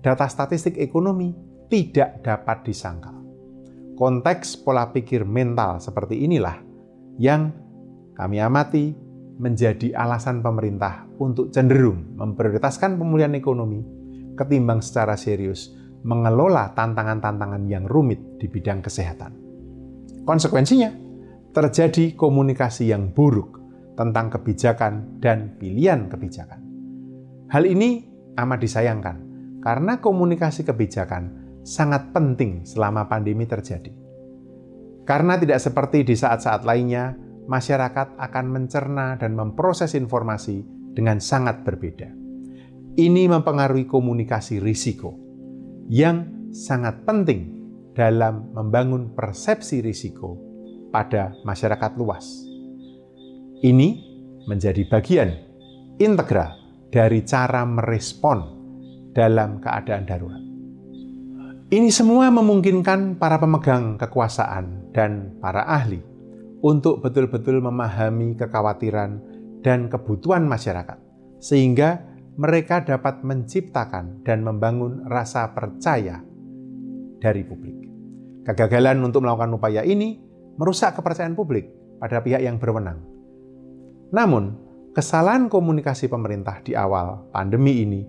data 0.00 0.26
statistik 0.26 0.80
ekonomi 0.80 1.36
tidak 1.68 2.24
dapat 2.24 2.64
disangkal. 2.64 3.20
Konteks 3.94 4.58
pola 4.58 4.90
pikir 4.90 5.22
mental 5.22 5.78
seperti 5.78 6.24
inilah 6.24 6.58
yang 7.20 7.52
kami 8.16 8.42
amati 8.42 8.90
menjadi 9.38 9.94
alasan 9.94 10.42
pemerintah 10.42 11.06
untuk 11.18 11.50
cenderung 11.50 12.14
memprioritaskan 12.18 12.98
pemulihan 12.98 13.34
ekonomi 13.34 13.82
ketimbang 14.34 14.82
secara 14.82 15.14
serius 15.14 15.74
mengelola 16.04 16.74
tantangan-tantangan 16.74 17.64
yang 17.70 17.86
rumit 17.86 18.38
di 18.38 18.46
bidang 18.50 18.84
kesehatan. 18.84 19.32
Konsekuensinya, 20.24 21.03
terjadi 21.54 22.18
komunikasi 22.18 22.90
yang 22.90 23.14
buruk 23.14 23.62
tentang 23.94 24.26
kebijakan 24.26 25.22
dan 25.22 25.54
pilihan 25.54 26.10
kebijakan. 26.10 26.58
Hal 27.46 27.62
ini 27.62 28.02
amat 28.34 28.58
disayangkan 28.58 29.16
karena 29.62 30.02
komunikasi 30.02 30.66
kebijakan 30.66 31.30
sangat 31.62 32.10
penting 32.10 32.66
selama 32.66 33.06
pandemi 33.06 33.46
terjadi. 33.46 33.94
Karena 35.06 35.38
tidak 35.38 35.62
seperti 35.62 36.02
di 36.02 36.18
saat-saat 36.18 36.66
lainnya, 36.66 37.14
masyarakat 37.46 38.18
akan 38.18 38.46
mencerna 38.50 39.14
dan 39.14 39.38
memproses 39.38 39.94
informasi 39.94 40.66
dengan 40.90 41.22
sangat 41.22 41.62
berbeda. 41.62 42.10
Ini 42.98 43.30
mempengaruhi 43.30 43.86
komunikasi 43.86 44.58
risiko 44.58 45.14
yang 45.86 46.50
sangat 46.50 47.06
penting 47.06 47.54
dalam 47.94 48.50
membangun 48.50 49.14
persepsi 49.14 49.78
risiko 49.78 50.43
pada 50.94 51.34
masyarakat 51.42 51.98
luas. 51.98 52.46
Ini 53.58 53.88
menjadi 54.46 54.86
bagian 54.86 55.34
integral 55.98 56.54
dari 56.94 57.26
cara 57.26 57.66
merespon 57.66 58.38
dalam 59.10 59.58
keadaan 59.58 60.06
darurat. 60.06 60.42
Ini 61.74 61.90
semua 61.90 62.30
memungkinkan 62.30 63.18
para 63.18 63.42
pemegang 63.42 63.98
kekuasaan 63.98 64.94
dan 64.94 65.34
para 65.42 65.66
ahli 65.66 65.98
untuk 66.62 67.02
betul-betul 67.02 67.58
memahami 67.58 68.38
kekhawatiran 68.38 69.18
dan 69.66 69.90
kebutuhan 69.90 70.46
masyarakat, 70.46 71.00
sehingga 71.42 72.04
mereka 72.38 72.86
dapat 72.86 73.26
menciptakan 73.26 74.22
dan 74.22 74.46
membangun 74.46 75.02
rasa 75.10 75.50
percaya 75.50 76.22
dari 77.18 77.42
publik. 77.42 77.78
Kegagalan 78.44 79.00
untuk 79.02 79.24
melakukan 79.24 79.56
upaya 79.56 79.82
ini 79.82 80.20
merusak 80.58 80.98
kepercayaan 80.98 81.34
publik 81.34 81.70
pada 81.98 82.20
pihak 82.20 82.42
yang 82.42 82.58
berwenang. 82.58 83.02
Namun, 84.14 84.54
kesalahan 84.94 85.50
komunikasi 85.50 86.06
pemerintah 86.06 86.62
di 86.62 86.78
awal 86.78 87.30
pandemi 87.34 87.82
ini 87.82 88.02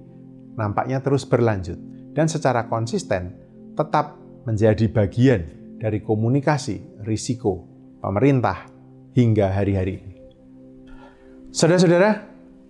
nampaknya 0.56 1.02
terus 1.02 1.26
berlanjut 1.26 1.78
dan 2.16 2.30
secara 2.30 2.70
konsisten 2.70 3.36
tetap 3.76 4.16
menjadi 4.48 4.88
bagian 4.88 5.42
dari 5.82 6.00
komunikasi 6.00 7.04
risiko 7.04 7.68
pemerintah 8.00 8.70
hingga 9.18 9.52
hari-hari 9.52 10.00
ini. 10.00 10.14
Saudara-saudara, 11.52 12.24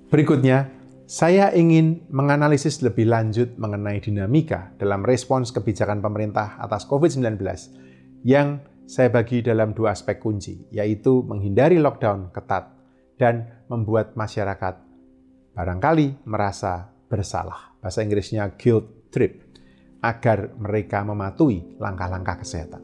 berikutnya 0.10 0.70
saya 1.06 1.54
ingin 1.54 2.02
menganalisis 2.10 2.82
lebih 2.82 3.06
lanjut 3.06 3.54
mengenai 3.62 4.02
dinamika 4.02 4.74
dalam 4.82 5.06
respons 5.06 5.54
kebijakan 5.54 6.02
pemerintah 6.02 6.58
atas 6.58 6.90
COVID-19 6.90 7.38
yang 8.26 8.58
saya 8.86 9.10
bagi 9.10 9.42
dalam 9.42 9.74
dua 9.74 9.98
aspek 9.98 10.22
kunci, 10.22 10.70
yaitu 10.70 11.26
menghindari 11.26 11.82
lockdown 11.82 12.30
ketat 12.30 12.70
dan 13.18 13.66
membuat 13.66 14.14
masyarakat 14.14 14.78
barangkali 15.58 16.26
merasa 16.30 16.90
bersalah. 17.10 17.74
Bahasa 17.82 18.06
Inggrisnya 18.06 18.54
guilt 18.54 19.10
trip 19.10 19.42
agar 20.06 20.54
mereka 20.62 21.02
mematuhi 21.02 21.82
langkah-langkah 21.82 22.46
kesehatan. 22.46 22.82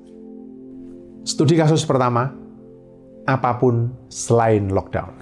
Studi 1.22 1.53
kasus 1.53 1.86
pertama, 1.86 2.34
apa 3.29 3.51
pun 3.62 3.93
selain 4.10 4.74
lockdown. 4.74 5.22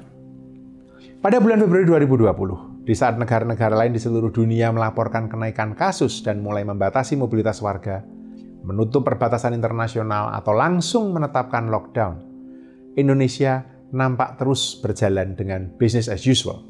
Pada 1.19 1.43
bulan 1.43 1.59
Februari 1.59 2.07
2020, 2.07 2.87
di 2.87 2.95
saat 2.95 3.19
negara-negara 3.19 3.75
lain 3.75 3.91
di 3.91 3.99
seluruh 3.99 4.31
dunia 4.31 4.71
melaporkan 4.71 5.27
kenaikan 5.27 5.75
kasus 5.75 6.23
dan 6.23 6.39
mulai 6.39 6.63
membatasi 6.63 7.19
mobilitas 7.19 7.59
warga, 7.59 7.99
menutup 8.69 9.01
perbatasan 9.01 9.57
internasional 9.57 10.29
atau 10.37 10.53
langsung 10.53 11.09
menetapkan 11.09 11.73
lockdown, 11.73 12.21
Indonesia 12.93 13.65
nampak 13.89 14.37
terus 14.37 14.77
berjalan 14.77 15.33
dengan 15.33 15.73
business 15.81 16.05
as 16.05 16.21
usual, 16.29 16.61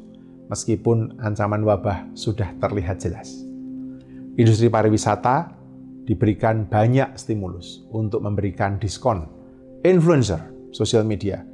meskipun 0.48 1.20
ancaman 1.20 1.60
wabah 1.60 2.08
sudah 2.16 2.56
terlihat 2.56 3.04
jelas 3.04 3.50
industri 4.40 4.72
pariwisata 4.72 5.52
diberikan 6.08 6.64
banyak 6.64 7.12
stimulus 7.20 7.84
untuk 7.92 8.24
memberikan 8.24 8.80
diskon, 8.80 9.28
influencer, 9.84 10.40
sosial 10.72 11.04
media, 11.04 11.44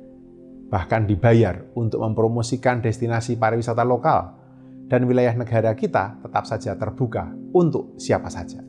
bahkan 0.70 1.02
dibayar 1.02 1.66
untuk 1.74 1.98
mempromosikan 2.06 2.78
destinasi 2.78 3.36
pariwisata 3.36 3.82
lokal, 3.82 4.38
dan 4.86 5.02
wilayah 5.10 5.34
negara 5.34 5.74
kita 5.74 6.22
tetap 6.22 6.46
saja 6.46 6.78
terbuka 6.78 7.26
untuk 7.50 7.98
siapa 7.98 8.30
saja. 8.30 8.62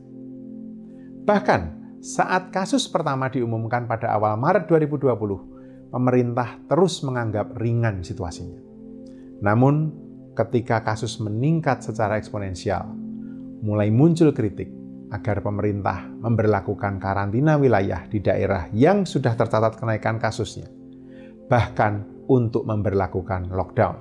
Bahkan 1.28 1.60
saat 2.00 2.48
kasus 2.48 2.88
pertama 2.88 3.28
diumumkan 3.28 3.84
pada 3.84 4.16
awal 4.16 4.40
Maret 4.40 4.64
2020, 4.64 5.92
pemerintah 5.92 6.56
terus 6.64 7.04
menganggap 7.04 7.52
ringan 7.60 8.00
situasinya. 8.00 8.56
Namun, 9.44 9.92
ketika 10.32 10.80
kasus 10.80 11.20
meningkat 11.20 11.84
secara 11.84 12.16
eksponensial, 12.16 12.88
mulai 13.60 13.92
muncul 13.92 14.32
kritik 14.32 14.72
agar 15.12 15.44
pemerintah 15.44 16.08
memberlakukan 16.08 16.96
karantina 16.96 17.60
wilayah 17.60 18.08
di 18.08 18.24
daerah 18.24 18.72
yang 18.72 19.04
sudah 19.04 19.36
tercatat 19.36 19.76
kenaikan 19.76 20.16
kasusnya, 20.16 20.72
bahkan 21.52 22.08
untuk 22.24 22.64
memberlakukan 22.64 23.52
lockdown. 23.52 24.00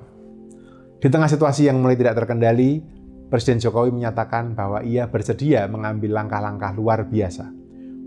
Di 1.04 1.12
tengah 1.12 1.28
situasi 1.28 1.68
yang 1.68 1.84
mulai 1.84 2.00
tidak 2.00 2.24
terkendali, 2.24 2.97
Presiden 3.28 3.60
Jokowi 3.60 3.92
menyatakan 3.92 4.56
bahwa 4.56 4.80
ia 4.88 5.12
bersedia 5.12 5.68
mengambil 5.68 6.16
langkah-langkah 6.16 6.72
luar 6.80 7.04
biasa 7.12 7.52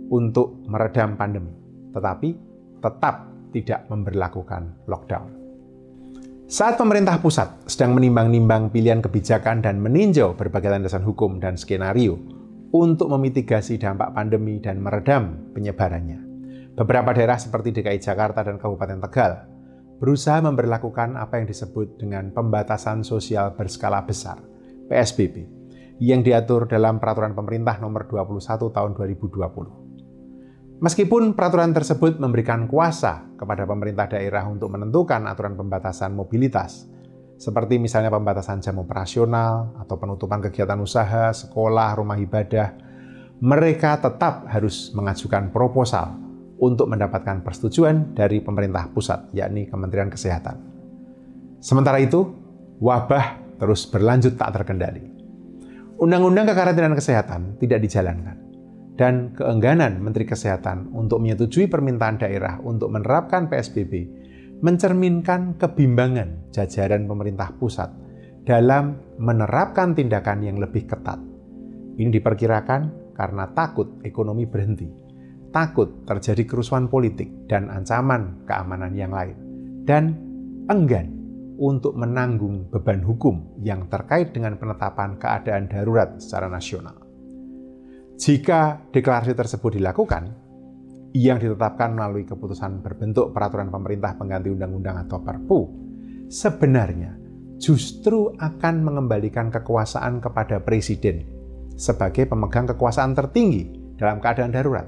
untuk 0.09 0.65
meredam 0.65 1.21
pandemi, 1.21 1.53
tetapi 1.93 2.29
tetap 2.81 3.29
tidak 3.53 3.85
memberlakukan 3.93 4.89
lockdown. 4.89 5.29
Saat 6.51 6.83
pemerintah 6.83 7.21
pusat 7.23 7.63
sedang 7.71 7.95
menimbang-nimbang 7.95 8.75
pilihan 8.75 8.99
kebijakan 8.99 9.63
dan 9.63 9.79
meninjau 9.79 10.35
berbagai 10.35 10.73
landasan 10.73 11.07
hukum 11.07 11.39
dan 11.39 11.55
skenario 11.55 12.19
untuk 12.75 13.07
memitigasi 13.13 13.79
dampak 13.79 14.11
pandemi 14.17 14.59
dan 14.59 14.83
meredam 14.83 15.53
penyebarannya, 15.55 16.19
beberapa 16.75 17.15
daerah 17.15 17.39
seperti 17.39 17.71
DKI 17.77 18.03
Jakarta 18.03 18.43
dan 18.43 18.59
Kabupaten 18.59 18.99
Tegal 18.99 19.33
berusaha 20.03 20.43
memperlakukan 20.43 21.15
apa 21.15 21.39
yang 21.39 21.47
disebut 21.47 22.01
dengan 22.03 22.35
pembatasan 22.35 23.07
sosial 23.07 23.55
berskala 23.55 24.03
besar, 24.03 24.43
PSBB, 24.91 25.47
yang 26.03 26.27
diatur 26.27 26.67
dalam 26.67 26.99
Peraturan 26.99 27.39
Pemerintah 27.39 27.79
Nomor 27.79 28.11
21 28.11 28.43
Tahun 28.75 28.91
2020. 28.99 30.83
Meskipun 30.83 31.37
peraturan 31.37 31.77
tersebut 31.77 32.17
memberikan 32.17 32.65
kuasa 32.65 33.29
kepada 33.37 33.69
pemerintah 33.69 34.17
daerah 34.17 34.49
untuk 34.49 34.73
menentukan 34.73 35.29
aturan 35.29 35.55
pembatasan 35.55 36.17
mobilitas, 36.17 36.89
seperti 37.37 37.77
misalnya 37.77 38.09
pembatasan 38.09 38.65
jam 38.65 38.81
operasional 38.81 39.77
atau 39.77 40.01
penutupan 40.01 40.41
kegiatan 40.41 40.81
usaha, 40.81 41.33
sekolah, 41.37 42.01
rumah 42.01 42.17
ibadah, 42.17 42.77
mereka 43.41 43.97
tetap 43.97 44.49
harus 44.49 44.93
mengajukan 44.93 45.53
proposal 45.53 46.17
untuk 46.61 46.93
mendapatkan 46.93 47.41
persetujuan 47.41 48.13
dari 48.13 48.45
pemerintah 48.45 48.93
pusat, 48.93 49.33
yakni 49.33 49.65
Kementerian 49.69 50.13
Kesehatan. 50.13 50.61
Sementara 51.61 51.97
itu, 52.01 52.29
wabah 52.81 53.40
terus 53.61 53.85
berlanjut 53.85 54.41
tak 54.41 54.57
terkendali. 54.57 55.05
Undang-undang 56.01 56.49
kekarantinaan 56.49 56.97
kesehatan 56.97 57.61
tidak 57.61 57.85
dijalankan 57.85 58.41
dan 58.97 59.37
keengganan 59.37 60.01
Menteri 60.01 60.25
Kesehatan 60.25 60.93
untuk 60.97 61.21
menyetujui 61.21 61.69
permintaan 61.69 62.17
daerah 62.21 62.57
untuk 62.65 62.89
menerapkan 62.89 63.53
PSBB 63.53 64.09
mencerminkan 64.61 65.57
kebimbangan 65.57 66.53
jajaran 66.53 67.05
pemerintah 67.05 67.53
pusat 67.57 67.89
dalam 68.45 68.97
menerapkan 69.21 69.93
tindakan 69.93 70.45
yang 70.45 70.57
lebih 70.61 70.89
ketat. 70.89 71.21
Ini 72.01 72.09
diperkirakan 72.13 73.13
karena 73.17 73.49
takut 73.53 74.01
ekonomi 74.05 74.49
berhenti, 74.49 74.89
takut 75.53 76.05
terjadi 76.09 76.49
kerusuhan 76.49 76.89
politik 76.89 77.29
dan 77.49 77.69
ancaman 77.69 78.45
keamanan 78.49 78.97
yang 78.97 79.13
lain, 79.13 79.37
dan 79.85 80.17
enggan 80.73 81.20
untuk 81.61 81.93
menanggung 81.93 82.73
beban 82.73 83.05
hukum 83.05 83.61
yang 83.61 83.85
terkait 83.93 84.33
dengan 84.33 84.57
penetapan 84.57 85.21
keadaan 85.21 85.69
darurat 85.69 86.17
secara 86.17 86.49
nasional. 86.49 86.97
Jika 88.17 88.89
deklarasi 88.89 89.37
tersebut 89.37 89.77
dilakukan, 89.77 90.33
yang 91.13 91.43
ditetapkan 91.43 91.93
melalui 91.93 92.25
keputusan 92.25 92.81
berbentuk 92.81 93.35
peraturan 93.35 93.69
pemerintah 93.69 94.15
pengganti 94.17 94.49
undang-undang 94.49 95.05
atau 95.05 95.19
Perpu, 95.21 95.61
sebenarnya 96.31 97.19
justru 97.61 98.33
akan 98.39 98.75
mengembalikan 98.81 99.53
kekuasaan 99.53 100.23
kepada 100.23 100.63
presiden 100.63 101.27
sebagai 101.75 102.31
pemegang 102.31 102.71
kekuasaan 102.71 103.13
tertinggi 103.13 103.97
dalam 103.99 104.23
keadaan 104.23 104.55
darurat. 104.55 104.87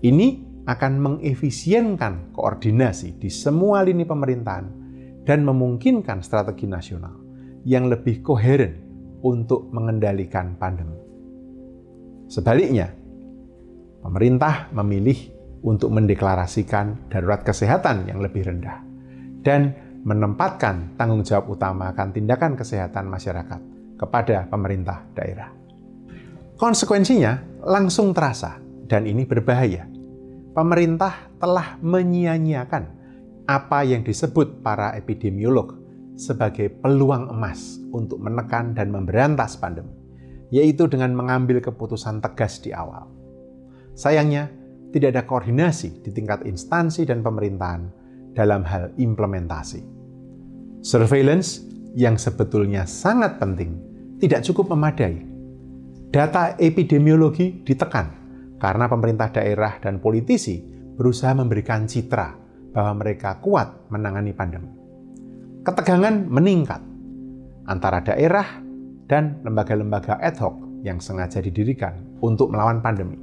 Ini 0.00 0.50
akan 0.64 0.92
mengefisienkan 0.98 2.32
koordinasi 2.32 3.20
di 3.20 3.28
semua 3.28 3.84
lini 3.84 4.08
pemerintahan 4.08 4.79
dan 5.24 5.44
memungkinkan 5.44 6.24
strategi 6.24 6.64
nasional 6.64 7.14
yang 7.68 7.88
lebih 7.92 8.24
koheren 8.24 8.80
untuk 9.20 9.68
mengendalikan 9.68 10.56
pandemi. 10.56 10.96
Sebaliknya, 12.30 12.88
pemerintah 14.00 14.72
memilih 14.72 15.18
untuk 15.60 15.92
mendeklarasikan 15.92 17.12
darurat 17.12 17.44
kesehatan 17.44 18.08
yang 18.08 18.24
lebih 18.24 18.48
rendah 18.48 18.80
dan 19.44 19.76
menempatkan 20.00 20.96
tanggung 20.96 21.20
jawab 21.20 21.52
utama 21.52 21.92
akan 21.92 22.08
tindakan 22.16 22.56
kesehatan 22.56 23.04
masyarakat 23.12 23.60
kepada 24.00 24.48
pemerintah 24.48 25.04
daerah. 25.12 25.52
Konsekuensinya 26.56 27.64
langsung 27.68 28.16
terasa 28.16 28.56
dan 28.88 29.04
ini 29.04 29.28
berbahaya. 29.28 29.84
Pemerintah 30.56 31.28
telah 31.36 31.76
menyia-nyiakan 31.84 32.99
apa 33.50 33.82
yang 33.82 34.06
disebut 34.06 34.62
para 34.62 34.94
epidemiolog 34.94 35.74
sebagai 36.14 36.70
peluang 36.70 37.34
emas 37.34 37.82
untuk 37.90 38.22
menekan 38.22 38.78
dan 38.78 38.94
memberantas 38.94 39.58
pandemi, 39.58 39.90
yaitu 40.54 40.86
dengan 40.86 41.10
mengambil 41.18 41.58
keputusan 41.58 42.22
tegas 42.22 42.62
di 42.62 42.70
awal. 42.70 43.10
Sayangnya, 43.98 44.46
tidak 44.94 45.18
ada 45.18 45.22
koordinasi 45.26 46.06
di 46.06 46.14
tingkat 46.14 46.46
instansi 46.46 47.02
dan 47.02 47.26
pemerintahan 47.26 47.90
dalam 48.38 48.62
hal 48.62 48.94
implementasi. 48.94 49.82
Surveillance 50.86 51.66
yang 51.98 52.14
sebetulnya 52.14 52.86
sangat 52.86 53.42
penting 53.42 53.82
tidak 54.22 54.46
cukup 54.46 54.70
memadai. 54.70 55.26
Data 56.10 56.54
epidemiologi 56.58 57.66
ditekan 57.66 58.06
karena 58.62 58.86
pemerintah 58.86 59.30
daerah 59.34 59.78
dan 59.82 59.98
politisi 59.98 60.62
berusaha 60.98 61.34
memberikan 61.34 61.86
citra 61.86 62.39
bahwa 62.70 63.02
mereka 63.02 63.38
kuat 63.42 63.90
menangani 63.90 64.34
pandemi 64.34 64.80
ketegangan 65.60 66.24
meningkat 66.24 66.80
antara 67.68 68.00
daerah 68.00 68.64
dan 69.04 69.44
lembaga-lembaga 69.44 70.16
ad 70.16 70.40
hoc 70.40 70.56
yang 70.80 70.96
sengaja 71.02 71.44
didirikan 71.44 72.00
untuk 72.24 72.48
melawan 72.48 72.80
pandemi. 72.80 73.20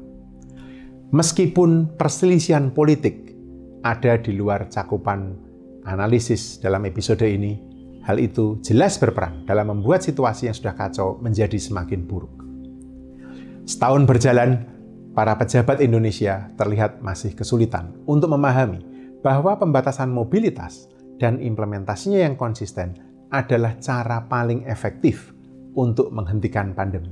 Meskipun 1.09 1.97
perselisihan 1.97 2.69
politik 2.69 3.33
ada 3.81 4.19
di 4.19 4.35
luar 4.35 4.67
cakupan 4.67 5.33
analisis 5.87 6.59
dalam 6.59 6.83
episode 6.85 7.23
ini, 7.23 7.57
hal 8.03 8.19
itu 8.19 8.59
jelas 8.61 8.99
berperan 8.99 9.47
dalam 9.47 9.71
membuat 9.71 10.03
situasi 10.03 10.51
yang 10.51 10.55
sudah 10.57 10.75
kacau 10.75 11.17
menjadi 11.23 11.55
semakin 11.55 12.03
buruk. 12.05 12.33
Setahun 13.63 14.03
berjalan, 14.03 14.67
para 15.15 15.33
pejabat 15.39 15.81
Indonesia 15.81 16.51
terlihat 16.59 17.01
masih 17.01 17.33
kesulitan 17.33 17.95
untuk 18.05 18.29
memahami 18.29 18.96
bahwa 19.21 19.57
pembatasan 19.57 20.13
mobilitas 20.13 20.89
dan 21.17 21.41
implementasinya 21.41 22.21
yang 22.21 22.37
konsisten 22.37 22.97
adalah 23.33 23.75
cara 23.81 24.23
paling 24.25 24.63
efektif 24.69 25.33
untuk 25.75 26.13
menghentikan 26.13 26.71
pandemi. 26.73 27.11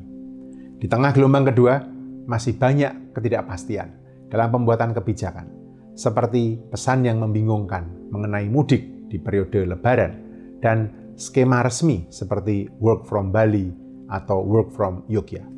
Di 0.80 0.88
tengah 0.88 1.12
gelombang 1.12 1.50
kedua, 1.50 1.82
masih 2.26 2.58
banyak 2.58 3.14
ketidakpastian 3.14 3.90
dalam 4.30 4.50
pembuatan 4.50 4.92
kebijakan, 4.94 5.48
seperti 5.94 6.58
pesan 6.74 7.06
yang 7.06 7.22
membingungkan 7.22 8.10
mengenai 8.10 8.50
mudik 8.50 9.10
di 9.10 9.22
periode 9.22 9.70
Lebaran 9.70 10.14
dan 10.60 11.12
skema 11.16 11.64
resmi 11.64 12.10
seperti 12.10 12.68
work 12.82 13.08
from 13.08 13.30
Bali 13.30 13.72
atau 14.10 14.42
work 14.44 14.74
from 14.74 15.06
Yogyakarta. 15.08 15.54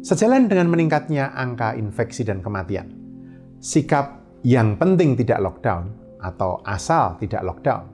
Sejalan 0.00 0.48
dengan 0.48 0.72
meningkatnya 0.72 1.36
angka 1.36 1.76
infeksi 1.76 2.24
dan 2.24 2.40
kematian, 2.40 2.88
sikap 3.60 4.19
yang 4.40 4.80
penting 4.80 5.20
tidak 5.20 5.44
lockdown 5.44 5.92
atau 6.20 6.64
asal 6.64 7.16
tidak 7.20 7.44
lockdown. 7.44 7.84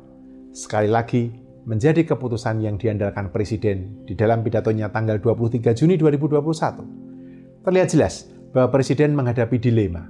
Sekali 0.55 0.87
lagi, 0.87 1.35
menjadi 1.67 2.07
keputusan 2.07 2.63
yang 2.63 2.79
diandalkan 2.79 3.35
Presiden 3.35 4.07
di 4.07 4.15
dalam 4.15 4.47
pidatonya 4.47 4.95
tanggal 4.95 5.19
23 5.19 5.75
Juni 5.75 5.99
2021. 5.99 7.67
Terlihat 7.67 7.89
jelas 7.91 8.31
bahwa 8.55 8.71
Presiden 8.71 9.19
menghadapi 9.19 9.59
dilema 9.59 10.07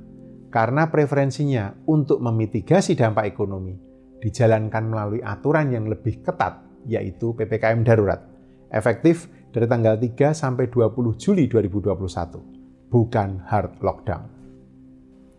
karena 0.53 0.93
preferensinya 0.93 1.73
untuk 1.89 2.21
memitigasi 2.21 2.93
dampak 2.93 3.33
ekonomi 3.33 3.73
dijalankan 4.21 4.85
melalui 4.93 5.25
aturan 5.25 5.73
yang 5.73 5.89
lebih 5.89 6.21
ketat, 6.21 6.61
yaitu 6.85 7.33
PPKM 7.33 7.81
darurat, 7.81 8.21
efektif 8.69 9.33
dari 9.53 9.65
tanggal 9.65 9.97
3 9.97 10.37
sampai 10.37 10.69
20 10.69 11.17
Juli 11.17 11.49
2021, 11.49 12.93
bukan 12.93 13.41
hard 13.49 13.81
lockdown. 13.81 14.36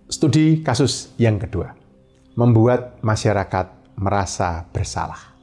Studi 0.08 0.64
kasus 0.64 1.12
yang 1.20 1.36
kedua 1.36 1.76
membuat 2.40 3.04
masyarakat 3.04 4.00
merasa 4.00 4.64
bersalah, 4.72 5.36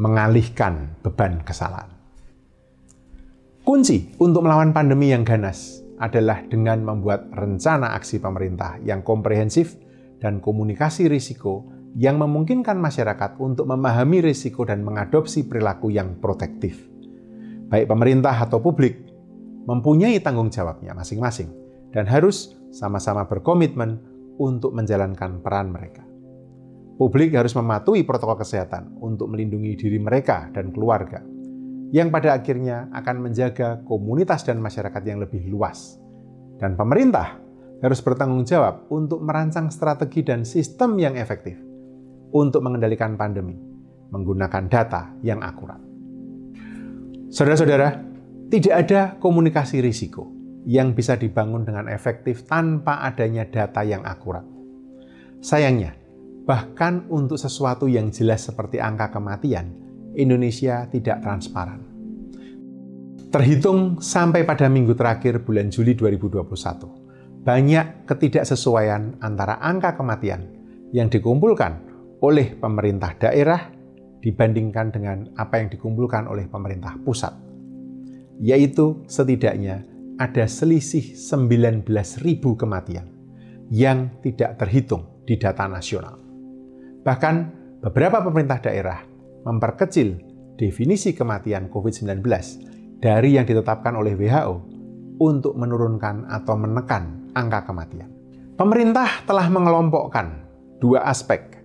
mengalihkan 0.00 0.96
beban 1.04 1.44
kesalahan. 1.44 1.92
Kunci 3.60 4.16
untuk 4.16 4.48
melawan 4.48 4.72
pandemi 4.72 5.12
yang 5.12 5.20
ganas 5.20 5.84
adalah 6.00 6.40
dengan 6.48 6.80
membuat 6.80 7.28
rencana 7.28 7.92
aksi 7.92 8.16
pemerintah 8.16 8.80
yang 8.80 9.04
komprehensif 9.04 9.76
dan 10.16 10.40
komunikasi 10.40 11.12
risiko 11.12 11.68
yang 11.92 12.16
memungkinkan 12.16 12.80
masyarakat 12.80 13.36
untuk 13.36 13.68
memahami 13.68 14.24
risiko 14.24 14.64
dan 14.64 14.80
mengadopsi 14.80 15.44
perilaku 15.44 15.92
yang 15.92 16.16
protektif. 16.24 16.88
Baik 17.68 17.84
pemerintah 17.84 18.32
atau 18.32 18.64
publik 18.64 18.96
mempunyai 19.68 20.16
tanggung 20.24 20.48
jawabnya 20.48 20.96
masing-masing 20.96 21.65
dan 21.96 22.04
harus 22.04 22.52
sama-sama 22.68 23.24
berkomitmen 23.24 23.96
untuk 24.36 24.76
menjalankan 24.76 25.40
peran 25.40 25.72
mereka. 25.72 26.04
Publik 27.00 27.32
harus 27.32 27.56
mematuhi 27.56 28.04
protokol 28.04 28.36
kesehatan 28.36 29.00
untuk 29.00 29.32
melindungi 29.32 29.80
diri 29.80 29.96
mereka 29.96 30.52
dan 30.52 30.76
keluarga, 30.76 31.24
yang 31.88 32.12
pada 32.12 32.36
akhirnya 32.36 32.92
akan 32.92 33.16
menjaga 33.32 33.80
komunitas 33.88 34.44
dan 34.44 34.60
masyarakat 34.60 35.02
yang 35.08 35.24
lebih 35.24 35.48
luas. 35.48 35.96
Dan 36.60 36.76
pemerintah 36.76 37.40
harus 37.80 38.00
bertanggung 38.04 38.44
jawab 38.44 38.88
untuk 38.92 39.24
merancang 39.24 39.72
strategi 39.72 40.20
dan 40.20 40.44
sistem 40.44 41.00
yang 41.00 41.16
efektif 41.16 41.56
untuk 42.32 42.60
mengendalikan 42.60 43.16
pandemi 43.16 43.56
menggunakan 44.12 44.64
data 44.68 45.16
yang 45.20 45.40
akurat. 45.44 45.80
Saudara-saudara, 47.28 48.00
tidak 48.48 48.74
ada 48.86 49.00
komunikasi 49.18 49.82
risiko 49.82 50.35
yang 50.66 50.92
bisa 50.92 51.14
dibangun 51.14 51.62
dengan 51.62 51.86
efektif 51.86 52.44
tanpa 52.44 53.06
adanya 53.06 53.46
data 53.46 53.86
yang 53.86 54.02
akurat. 54.02 54.42
Sayangnya, 55.38 55.94
Bahkan 56.46 57.10
untuk 57.10 57.42
sesuatu 57.42 57.90
yang 57.90 58.14
jelas 58.14 58.46
seperti 58.46 58.78
angka 58.78 59.10
kematian, 59.10 59.66
Indonesia 60.14 60.86
tidak 60.86 61.18
transparan. 61.18 61.82
Terhitung 63.34 63.98
sampai 63.98 64.46
pada 64.46 64.70
minggu 64.70 64.94
terakhir 64.94 65.42
bulan 65.42 65.74
Juli 65.74 65.98
2021, 65.98 67.42
banyak 67.42 68.06
ketidaksesuaian 68.06 69.18
antara 69.18 69.58
angka 69.58 69.98
kematian 69.98 70.46
yang 70.94 71.10
dikumpulkan 71.10 71.82
oleh 72.22 72.54
pemerintah 72.54 73.18
daerah 73.18 73.66
dibandingkan 74.22 74.94
dengan 74.94 75.26
apa 75.34 75.58
yang 75.58 75.66
dikumpulkan 75.66 76.30
oleh 76.30 76.46
pemerintah 76.46 76.94
pusat. 77.02 77.34
Yaitu 78.38 79.02
setidaknya 79.10 79.82
ada 80.16 80.48
selisih 80.48 81.12
19.000 81.12 81.84
kematian 82.56 83.06
yang 83.68 84.16
tidak 84.24 84.56
terhitung 84.56 85.24
di 85.28 85.36
data 85.36 85.68
nasional. 85.68 86.16
Bahkan 87.04 87.34
beberapa 87.84 88.24
pemerintah 88.24 88.62
daerah 88.64 89.04
memperkecil 89.44 90.08
definisi 90.56 91.12
kematian 91.12 91.68
COVID-19 91.68 92.24
dari 92.98 93.36
yang 93.36 93.44
ditetapkan 93.44 93.92
oleh 93.94 94.16
WHO 94.16 94.54
untuk 95.20 95.54
menurunkan 95.56 96.28
atau 96.28 96.54
menekan 96.56 97.32
angka 97.36 97.68
kematian. 97.68 98.08
Pemerintah 98.56 99.28
telah 99.28 99.52
mengelompokkan 99.52 100.48
dua 100.80 101.04
aspek 101.04 101.60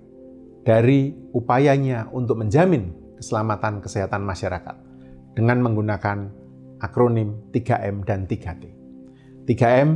dari 0.68 1.16
upayanya 1.32 2.12
untuk 2.12 2.44
menjamin 2.44 2.92
keselamatan 3.16 3.80
kesehatan 3.80 4.22
masyarakat 4.28 4.76
dengan 5.40 5.64
menggunakan 5.64 6.41
akronim 6.82 7.54
3M 7.54 8.04
dan 8.04 8.26
3T. 8.26 8.64
3M 9.46 9.90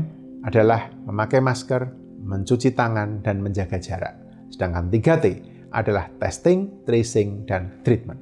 adalah 0.45 0.93
memakai 0.93 1.41
masker, 1.41 1.89
mencuci 2.21 2.78
tangan, 2.78 3.26
dan 3.26 3.41
menjaga 3.41 3.82
jarak. 3.82 4.15
Sedangkan 4.54 4.93
3T 4.93 5.26
adalah 5.74 6.08
testing, 6.21 6.86
tracing, 6.86 7.43
dan 7.50 7.82
treatment. 7.82 8.21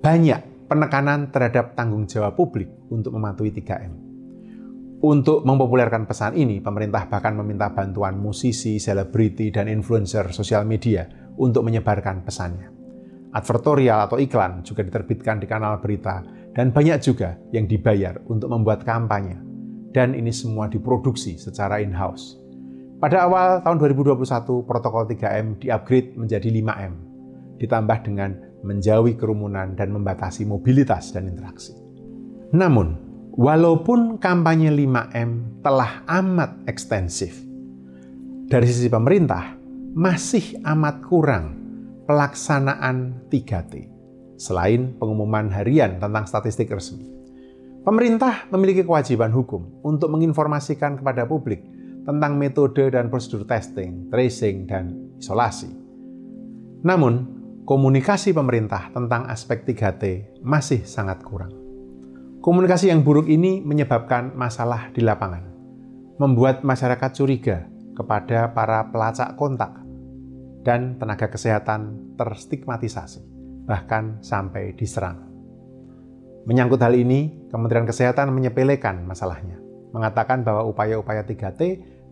Banyak 0.00 0.70
penekanan 0.70 1.34
terhadap 1.34 1.74
tanggung 1.74 2.06
jawab 2.06 2.38
publik 2.38 2.70
untuk 2.88 3.12
mematuhi 3.14 3.50
3M. 3.50 3.92
Untuk 4.96 5.44
mempopulerkan 5.44 6.08
pesan 6.08 6.40
ini, 6.40 6.64
pemerintah 6.64 7.04
bahkan 7.04 7.36
meminta 7.36 7.68
bantuan 7.68 8.16
musisi, 8.16 8.80
selebriti, 8.80 9.52
dan 9.52 9.68
influencer 9.68 10.32
sosial 10.32 10.64
media 10.64 11.04
untuk 11.36 11.68
menyebarkan 11.68 12.24
pesannya. 12.24 12.72
Advertorial 13.36 14.08
atau 14.08 14.16
iklan 14.16 14.64
juga 14.64 14.80
diterbitkan 14.80 15.36
di 15.36 15.44
kanal 15.44 15.84
berita, 15.84 16.24
dan 16.56 16.72
banyak 16.72 16.98
juga 17.04 17.36
yang 17.52 17.68
dibayar 17.68 18.16
untuk 18.32 18.48
membuat 18.48 18.82
kampanye. 18.88 19.36
Dan 19.92 20.16
ini 20.16 20.32
semua 20.32 20.72
diproduksi 20.72 21.36
secara 21.36 21.84
in-house. 21.84 22.40
Pada 22.96 23.28
awal 23.28 23.60
tahun 23.60 23.76
2021, 23.92 24.64
protokol 24.64 25.04
3M 25.04 25.60
di-upgrade 25.60 26.16
menjadi 26.16 26.48
5M, 26.48 26.94
ditambah 27.60 27.98
dengan 28.08 28.32
menjauhi 28.64 29.20
kerumunan 29.20 29.76
dan 29.76 29.92
membatasi 29.92 30.48
mobilitas 30.48 31.12
dan 31.12 31.28
interaksi. 31.28 31.76
Namun, 32.56 32.96
walaupun 33.36 34.16
kampanye 34.16 34.72
5M 34.72 35.60
telah 35.60 36.08
amat 36.08 36.64
ekstensif, 36.64 37.36
dari 38.48 38.64
sisi 38.64 38.88
pemerintah 38.88 39.60
masih 39.92 40.56
amat 40.64 41.04
kurang 41.04 41.56
pelaksanaan 42.08 43.28
3T. 43.28 43.95
Selain 44.36 44.96
pengumuman 44.96 45.48
harian 45.52 46.00
tentang 46.00 46.24
statistik 46.28 46.72
resmi. 46.72 47.04
Pemerintah 47.86 48.50
memiliki 48.50 48.82
kewajiban 48.82 49.30
hukum 49.30 49.80
untuk 49.86 50.10
menginformasikan 50.10 50.98
kepada 51.00 51.22
publik 51.24 51.62
tentang 52.06 52.38
metode 52.38 52.90
dan 52.90 53.10
prosedur 53.10 53.46
testing, 53.46 54.10
tracing, 54.10 54.66
dan 54.66 54.94
isolasi. 55.18 55.70
Namun, 56.86 57.26
komunikasi 57.66 58.30
pemerintah 58.30 58.94
tentang 58.94 59.26
aspek 59.26 59.66
3T 59.66 60.34
masih 60.42 60.86
sangat 60.86 61.22
kurang. 61.26 61.50
Komunikasi 62.42 62.94
yang 62.94 63.02
buruk 63.02 63.26
ini 63.26 63.58
menyebabkan 63.58 64.30
masalah 64.38 64.94
di 64.94 65.02
lapangan, 65.02 65.42
membuat 66.22 66.62
masyarakat 66.62 67.10
curiga 67.10 67.66
kepada 67.98 68.54
para 68.54 68.86
pelacak 68.94 69.34
kontak, 69.34 69.82
dan 70.62 70.98
tenaga 70.98 71.30
kesehatan 71.30 72.14
terstigmatisasi, 72.18 73.22
bahkan 73.66 74.22
sampai 74.22 74.72
diserang. 74.78 75.26
Menyangkut 76.46 76.78
hal 76.78 76.94
ini, 76.94 77.50
Kementerian 77.50 77.84
Kesehatan 77.84 78.30
menyepelekan 78.30 79.02
masalahnya, 79.02 79.58
mengatakan 79.90 80.46
bahwa 80.46 80.62
upaya-upaya 80.70 81.26
3T 81.26 81.60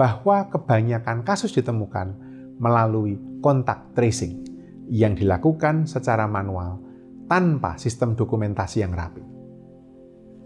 bahwa 0.00 0.48
kebanyakan 0.48 1.28
kasus 1.28 1.52
ditemukan 1.52 2.16
melalui 2.56 3.20
kontak 3.44 3.92
tracing 3.92 4.40
yang 4.88 5.12
dilakukan 5.12 5.84
secara 5.84 6.24
manual 6.24 6.80
tanpa 7.28 7.76
sistem 7.76 8.16
dokumentasi 8.16 8.80
yang 8.80 8.96
rapi. 8.96 9.20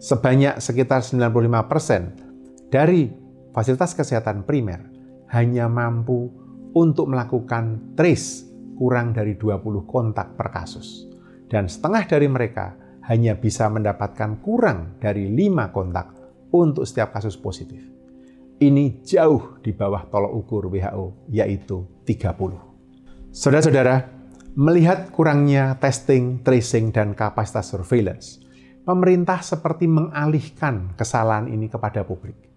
Sebanyak 0.02 0.58
sekitar 0.58 1.06
95% 1.06 2.74
dari 2.74 3.23
fasilitas 3.54 3.94
kesehatan 3.94 4.42
primer 4.42 4.90
hanya 5.30 5.70
mampu 5.70 6.28
untuk 6.74 7.06
melakukan 7.06 7.94
trace 7.94 8.50
kurang 8.74 9.14
dari 9.14 9.38
20 9.38 9.86
kontak 9.86 10.34
per 10.34 10.50
kasus. 10.50 11.06
Dan 11.46 11.70
setengah 11.70 12.04
dari 12.10 12.26
mereka 12.26 12.74
hanya 13.06 13.38
bisa 13.38 13.70
mendapatkan 13.70 14.42
kurang 14.42 14.98
dari 14.98 15.30
5 15.30 15.70
kontak 15.70 16.06
untuk 16.50 16.82
setiap 16.82 17.14
kasus 17.14 17.38
positif. 17.38 17.78
Ini 18.58 19.06
jauh 19.06 19.62
di 19.62 19.70
bawah 19.70 20.10
tolok 20.10 20.32
ukur 20.34 20.62
WHO, 20.66 21.30
yaitu 21.30 21.86
30. 22.06 23.34
Saudara-saudara, 23.34 24.06
melihat 24.54 25.10
kurangnya 25.10 25.74
testing, 25.78 26.42
tracing, 26.42 26.94
dan 26.94 27.18
kapasitas 27.18 27.74
surveillance, 27.74 28.38
pemerintah 28.86 29.42
seperti 29.42 29.90
mengalihkan 29.90 30.94
kesalahan 30.94 31.50
ini 31.50 31.66
kepada 31.66 32.06
publik 32.06 32.53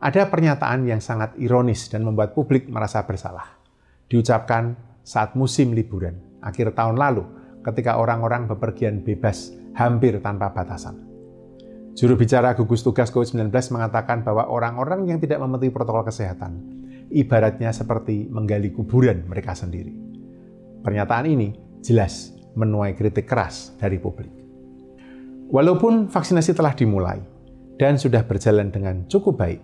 ada 0.00 0.26
pernyataan 0.32 0.88
yang 0.88 1.04
sangat 1.04 1.36
ironis 1.36 1.92
dan 1.92 2.08
membuat 2.08 2.32
publik 2.32 2.66
merasa 2.72 3.04
bersalah. 3.04 3.60
Diucapkan 4.08 4.74
saat 5.04 5.36
musim 5.36 5.76
liburan, 5.76 6.40
akhir 6.40 6.72
tahun 6.72 6.96
lalu, 6.96 7.22
ketika 7.60 8.00
orang-orang 8.00 8.48
bepergian 8.48 9.04
bebas 9.04 9.52
hampir 9.76 10.16
tanpa 10.24 10.50
batasan. 10.56 10.96
Juru 11.92 12.16
bicara 12.16 12.56
gugus 12.56 12.80
tugas 12.80 13.12
COVID-19 13.12 13.52
mengatakan 13.76 14.24
bahwa 14.24 14.48
orang-orang 14.48 15.04
yang 15.04 15.18
tidak 15.20 15.36
mematuhi 15.44 15.68
protokol 15.68 16.08
kesehatan 16.08 16.80
ibaratnya 17.10 17.74
seperti 17.74 18.30
menggali 18.30 18.70
kuburan 18.70 19.26
mereka 19.26 19.52
sendiri. 19.52 19.92
Pernyataan 20.80 21.26
ini 21.28 21.52
jelas 21.84 22.32
menuai 22.56 22.96
kritik 22.96 23.28
keras 23.28 23.76
dari 23.76 24.00
publik. 24.00 24.30
Walaupun 25.50 26.08
vaksinasi 26.08 26.54
telah 26.54 26.72
dimulai 26.72 27.18
dan 27.76 27.98
sudah 27.98 28.22
berjalan 28.22 28.70
dengan 28.70 29.04
cukup 29.10 29.34
baik, 29.36 29.60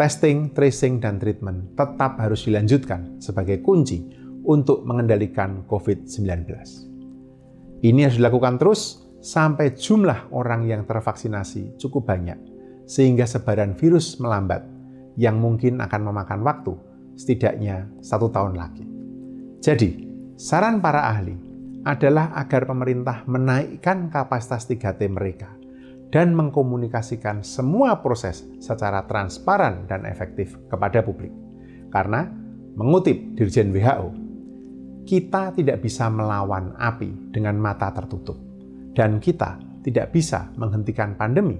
testing, 0.00 0.56
tracing, 0.56 0.96
dan 0.96 1.20
treatment 1.20 1.76
tetap 1.76 2.16
harus 2.16 2.48
dilanjutkan 2.48 3.20
sebagai 3.20 3.60
kunci 3.60 4.00
untuk 4.48 4.88
mengendalikan 4.88 5.68
COVID-19. 5.68 6.48
Ini 7.84 8.08
harus 8.08 8.16
dilakukan 8.16 8.56
terus 8.56 9.04
sampai 9.20 9.76
jumlah 9.76 10.32
orang 10.32 10.64
yang 10.64 10.88
tervaksinasi 10.88 11.76
cukup 11.76 12.08
banyak, 12.08 12.40
sehingga 12.88 13.28
sebaran 13.28 13.76
virus 13.76 14.16
melambat, 14.16 14.64
yang 15.20 15.36
mungkin 15.36 15.84
akan 15.84 16.08
memakan 16.08 16.40
waktu 16.48 16.72
setidaknya 17.20 17.92
satu 18.00 18.32
tahun 18.32 18.56
lagi. 18.56 18.88
Jadi, 19.60 20.08
saran 20.40 20.80
para 20.80 21.12
ahli 21.12 21.36
adalah 21.84 22.32
agar 22.40 22.64
pemerintah 22.64 23.28
menaikkan 23.28 24.08
kapasitas 24.08 24.64
3T 24.64 25.04
mereka 25.12 25.59
dan 26.10 26.34
mengkomunikasikan 26.34 27.46
semua 27.46 28.02
proses 28.02 28.42
secara 28.58 29.06
transparan 29.06 29.86
dan 29.86 30.02
efektif 30.06 30.58
kepada 30.66 31.06
publik. 31.06 31.30
Karena, 31.90 32.26
mengutip 32.74 33.38
Dirjen 33.38 33.70
WHO, 33.70 34.08
kita 35.06 35.54
tidak 35.54 35.82
bisa 35.82 36.10
melawan 36.10 36.74
api 36.78 37.34
dengan 37.34 37.58
mata 37.58 37.94
tertutup, 37.94 38.38
dan 38.94 39.22
kita 39.22 39.58
tidak 39.86 40.10
bisa 40.10 40.50
menghentikan 40.58 41.14
pandemi 41.16 41.56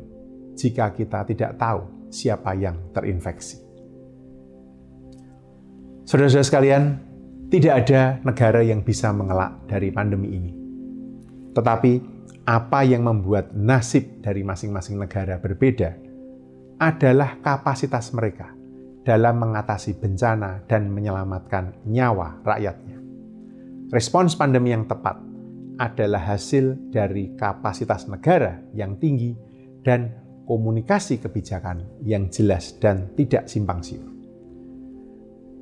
jika 0.58 0.92
kita 0.92 1.24
tidak 1.24 1.56
tahu 1.56 2.10
siapa 2.10 2.52
yang 2.58 2.90
terinfeksi. 2.90 3.62
Saudara-saudara 6.04 6.46
sekalian, 6.46 6.82
tidak 7.50 7.86
ada 7.86 8.18
negara 8.26 8.60
yang 8.66 8.82
bisa 8.82 9.14
mengelak 9.14 9.66
dari 9.70 9.94
pandemi 9.94 10.28
ini. 10.34 10.52
Tetapi 11.54 12.19
apa 12.50 12.82
yang 12.82 13.06
membuat 13.06 13.54
nasib 13.54 14.18
dari 14.26 14.42
masing-masing 14.42 14.98
negara 14.98 15.38
berbeda 15.38 15.94
adalah 16.82 17.38
kapasitas 17.38 18.10
mereka 18.10 18.50
dalam 19.06 19.38
mengatasi 19.38 19.94
bencana 19.94 20.66
dan 20.66 20.90
menyelamatkan 20.90 21.86
nyawa 21.86 22.42
rakyatnya. 22.42 22.98
Respons 23.94 24.34
pandemi 24.34 24.74
yang 24.74 24.90
tepat 24.90 25.22
adalah 25.78 26.34
hasil 26.34 26.90
dari 26.90 27.38
kapasitas 27.38 28.10
negara 28.10 28.58
yang 28.74 28.98
tinggi 28.98 29.30
dan 29.86 30.10
komunikasi 30.42 31.22
kebijakan 31.22 32.02
yang 32.02 32.26
jelas 32.34 32.74
dan 32.82 33.14
tidak 33.14 33.46
simpang 33.46 33.78
siur. 33.78 34.10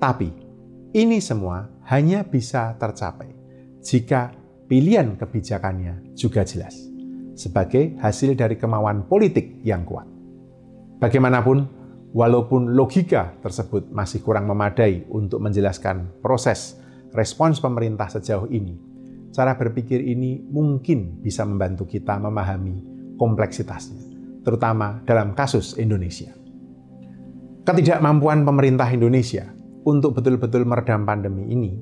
Tapi, 0.00 0.32
ini 0.96 1.20
semua 1.20 1.68
hanya 1.92 2.24
bisa 2.24 2.72
tercapai 2.80 3.28
jika 3.84 4.32
pilihan 4.68 5.16
kebijakannya 5.16 6.14
juga 6.14 6.44
jelas, 6.44 6.76
sebagai 7.34 7.96
hasil 7.98 8.36
dari 8.36 8.60
kemauan 8.60 9.08
politik 9.08 9.64
yang 9.64 9.82
kuat. 9.88 10.06
Bagaimanapun, 11.02 11.78
Walaupun 12.08 12.72
logika 12.72 13.36
tersebut 13.44 13.92
masih 13.92 14.24
kurang 14.24 14.48
memadai 14.48 15.04
untuk 15.12 15.44
menjelaskan 15.44 16.24
proses 16.24 16.80
respons 17.12 17.60
pemerintah 17.60 18.08
sejauh 18.08 18.48
ini, 18.48 18.80
cara 19.28 19.52
berpikir 19.52 20.00
ini 20.00 20.40
mungkin 20.40 21.20
bisa 21.20 21.44
membantu 21.44 21.84
kita 21.84 22.16
memahami 22.16 22.80
kompleksitasnya, 23.20 24.00
terutama 24.40 25.04
dalam 25.04 25.36
kasus 25.36 25.76
Indonesia. 25.76 26.32
Ketidakmampuan 27.68 28.48
pemerintah 28.48 28.88
Indonesia 28.88 29.44
untuk 29.84 30.16
betul-betul 30.16 30.64
meredam 30.64 31.04
pandemi 31.04 31.52
ini 31.52 31.76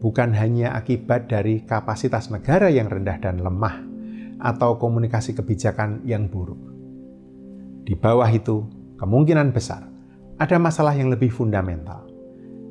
bukan 0.00 0.32
hanya 0.32 0.72
akibat 0.74 1.28
dari 1.28 1.62
kapasitas 1.62 2.32
negara 2.32 2.72
yang 2.72 2.88
rendah 2.88 3.20
dan 3.20 3.38
lemah 3.38 3.84
atau 4.40 4.80
komunikasi 4.80 5.36
kebijakan 5.36 6.00
yang 6.08 6.26
buruk. 6.32 6.58
Di 7.84 7.92
bawah 7.92 8.28
itu, 8.32 8.64
kemungkinan 8.96 9.52
besar 9.52 9.84
ada 10.40 10.56
masalah 10.56 10.96
yang 10.96 11.12
lebih 11.12 11.28
fundamental, 11.28 12.08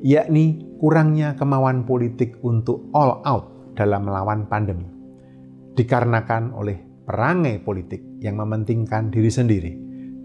yakni 0.01 0.65
kurangnya 0.81 1.37
kemauan 1.37 1.85
politik 1.85 2.41
untuk 2.41 2.89
all 2.97 3.21
out 3.21 3.77
dalam 3.77 4.09
melawan 4.09 4.49
pandemi, 4.49 4.89
dikarenakan 5.77 6.57
oleh 6.57 6.81
perangai 7.05 7.61
politik 7.61 8.01
yang 8.17 8.41
mementingkan 8.41 9.13
diri 9.13 9.29
sendiri 9.29 9.73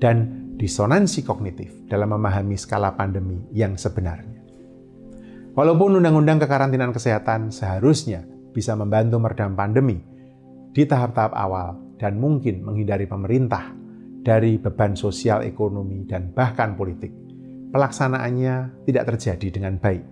dan 0.01 0.49
disonansi 0.57 1.21
kognitif 1.25 1.85
dalam 1.88 2.17
memahami 2.17 2.57
skala 2.57 2.97
pandemi 2.97 3.45
yang 3.53 3.77
sebenarnya. 3.77 4.34
Walaupun 5.55 6.03
undang-undang 6.03 6.43
kekarantinaan 6.43 6.90
kesehatan 6.90 7.55
seharusnya 7.55 8.27
bisa 8.51 8.75
membantu 8.75 9.23
meredam 9.23 9.55
pandemi 9.55 10.03
di 10.75 10.83
tahap-tahap 10.83 11.31
awal 11.31 11.95
dan 11.95 12.19
mungkin 12.19 12.67
menghindari 12.67 13.07
pemerintah 13.07 13.71
dari 14.27 14.59
beban 14.59 14.99
sosial, 14.99 15.47
ekonomi, 15.47 16.03
dan 16.11 16.35
bahkan 16.35 16.75
politik. 16.75 17.14
Pelaksanaannya 17.71 18.83
tidak 18.83 19.14
terjadi 19.14 19.47
dengan 19.55 19.79
baik 19.79 20.03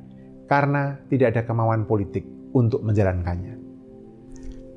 karena 0.46 1.02
tidak 1.10 1.34
ada 1.34 1.42
kemauan 1.42 1.90
politik 1.90 2.22
untuk 2.54 2.86
menjalankannya. 2.86 3.58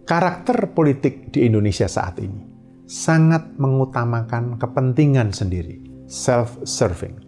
Karakter 0.01 0.73
politik 0.73 1.30
di 1.30 1.45
Indonesia 1.45 1.86
saat 1.86 2.17
ini 2.21 2.41
sangat 2.89 3.54
mengutamakan 3.62 4.58
kepentingan 4.58 5.30
sendiri, 5.30 5.82
self-serving, 6.10 7.21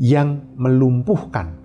yang 0.00 0.56
melumpuhkan 0.56 1.59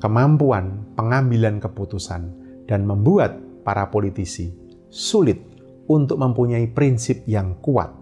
kemampuan 0.00 0.96
pengambilan 0.96 1.60
keputusan 1.60 2.22
dan 2.66 2.88
membuat 2.88 3.36
para 3.62 3.86
politisi 3.92 4.50
sulit 4.88 5.38
untuk 5.86 6.18
mempunyai 6.18 6.66
prinsip 6.72 7.22
yang 7.28 7.60
kuat 7.62 7.92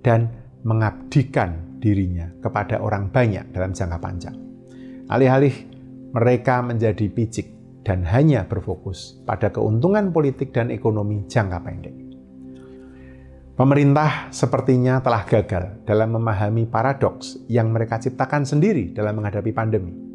dan 0.00 0.30
mengabdikan 0.62 1.80
dirinya 1.82 2.30
kepada 2.40 2.80
orang 2.82 3.10
banyak 3.10 3.50
dalam 3.50 3.74
jangka 3.74 3.98
panjang. 3.98 4.36
Alih-alih 5.08 5.54
mereka 6.14 6.60
menjadi 6.64 7.06
picik 7.08 7.46
dan 7.84 8.04
hanya 8.04 8.44
berfokus 8.44 9.20
pada 9.24 9.48
keuntungan 9.48 10.12
politik 10.12 10.52
dan 10.52 10.68
ekonomi 10.68 11.24
jangka 11.24 11.58
pendek. 11.64 11.96
Pemerintah 13.58 14.30
sepertinya 14.30 15.02
telah 15.02 15.26
gagal 15.26 15.82
dalam 15.82 16.14
memahami 16.14 16.70
paradoks 16.70 17.42
yang 17.50 17.74
mereka 17.74 17.98
ciptakan 17.98 18.46
sendiri 18.46 18.94
dalam 18.94 19.18
menghadapi 19.18 19.50
pandemi. 19.50 20.07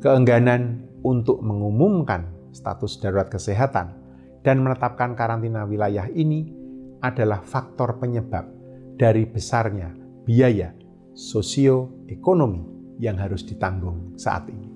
Keengganan 0.00 0.84
untuk 1.00 1.40
mengumumkan 1.40 2.28
status 2.52 3.00
darurat 3.00 3.28
kesehatan 3.28 3.96
dan 4.44 4.62
menetapkan 4.62 5.16
karantina 5.16 5.64
wilayah 5.64 6.06
ini 6.12 6.52
adalah 7.00 7.44
faktor 7.44 8.00
penyebab 8.00 8.48
dari 8.96 9.28
besarnya 9.28 9.92
biaya 10.24 10.72
sosioekonomi 11.12 12.96
yang 13.00 13.20
harus 13.20 13.44
ditanggung 13.44 14.16
saat 14.16 14.48
ini. 14.48 14.68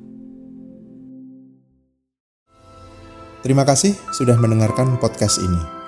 Terima 3.40 3.64
kasih 3.64 3.96
sudah 4.12 4.36
mendengarkan 4.36 5.00
podcast 5.00 5.40
ini. 5.40 5.80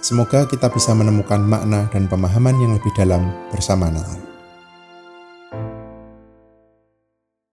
Semoga 0.00 0.48
kita 0.48 0.72
bisa 0.72 0.96
menemukan 0.96 1.40
makna 1.40 1.88
dan 1.92 2.08
pemahaman 2.08 2.56
yang 2.60 2.72
lebih 2.76 2.92
dalam 2.96 3.28
bersama 3.52 3.92
Natal. 3.92 4.33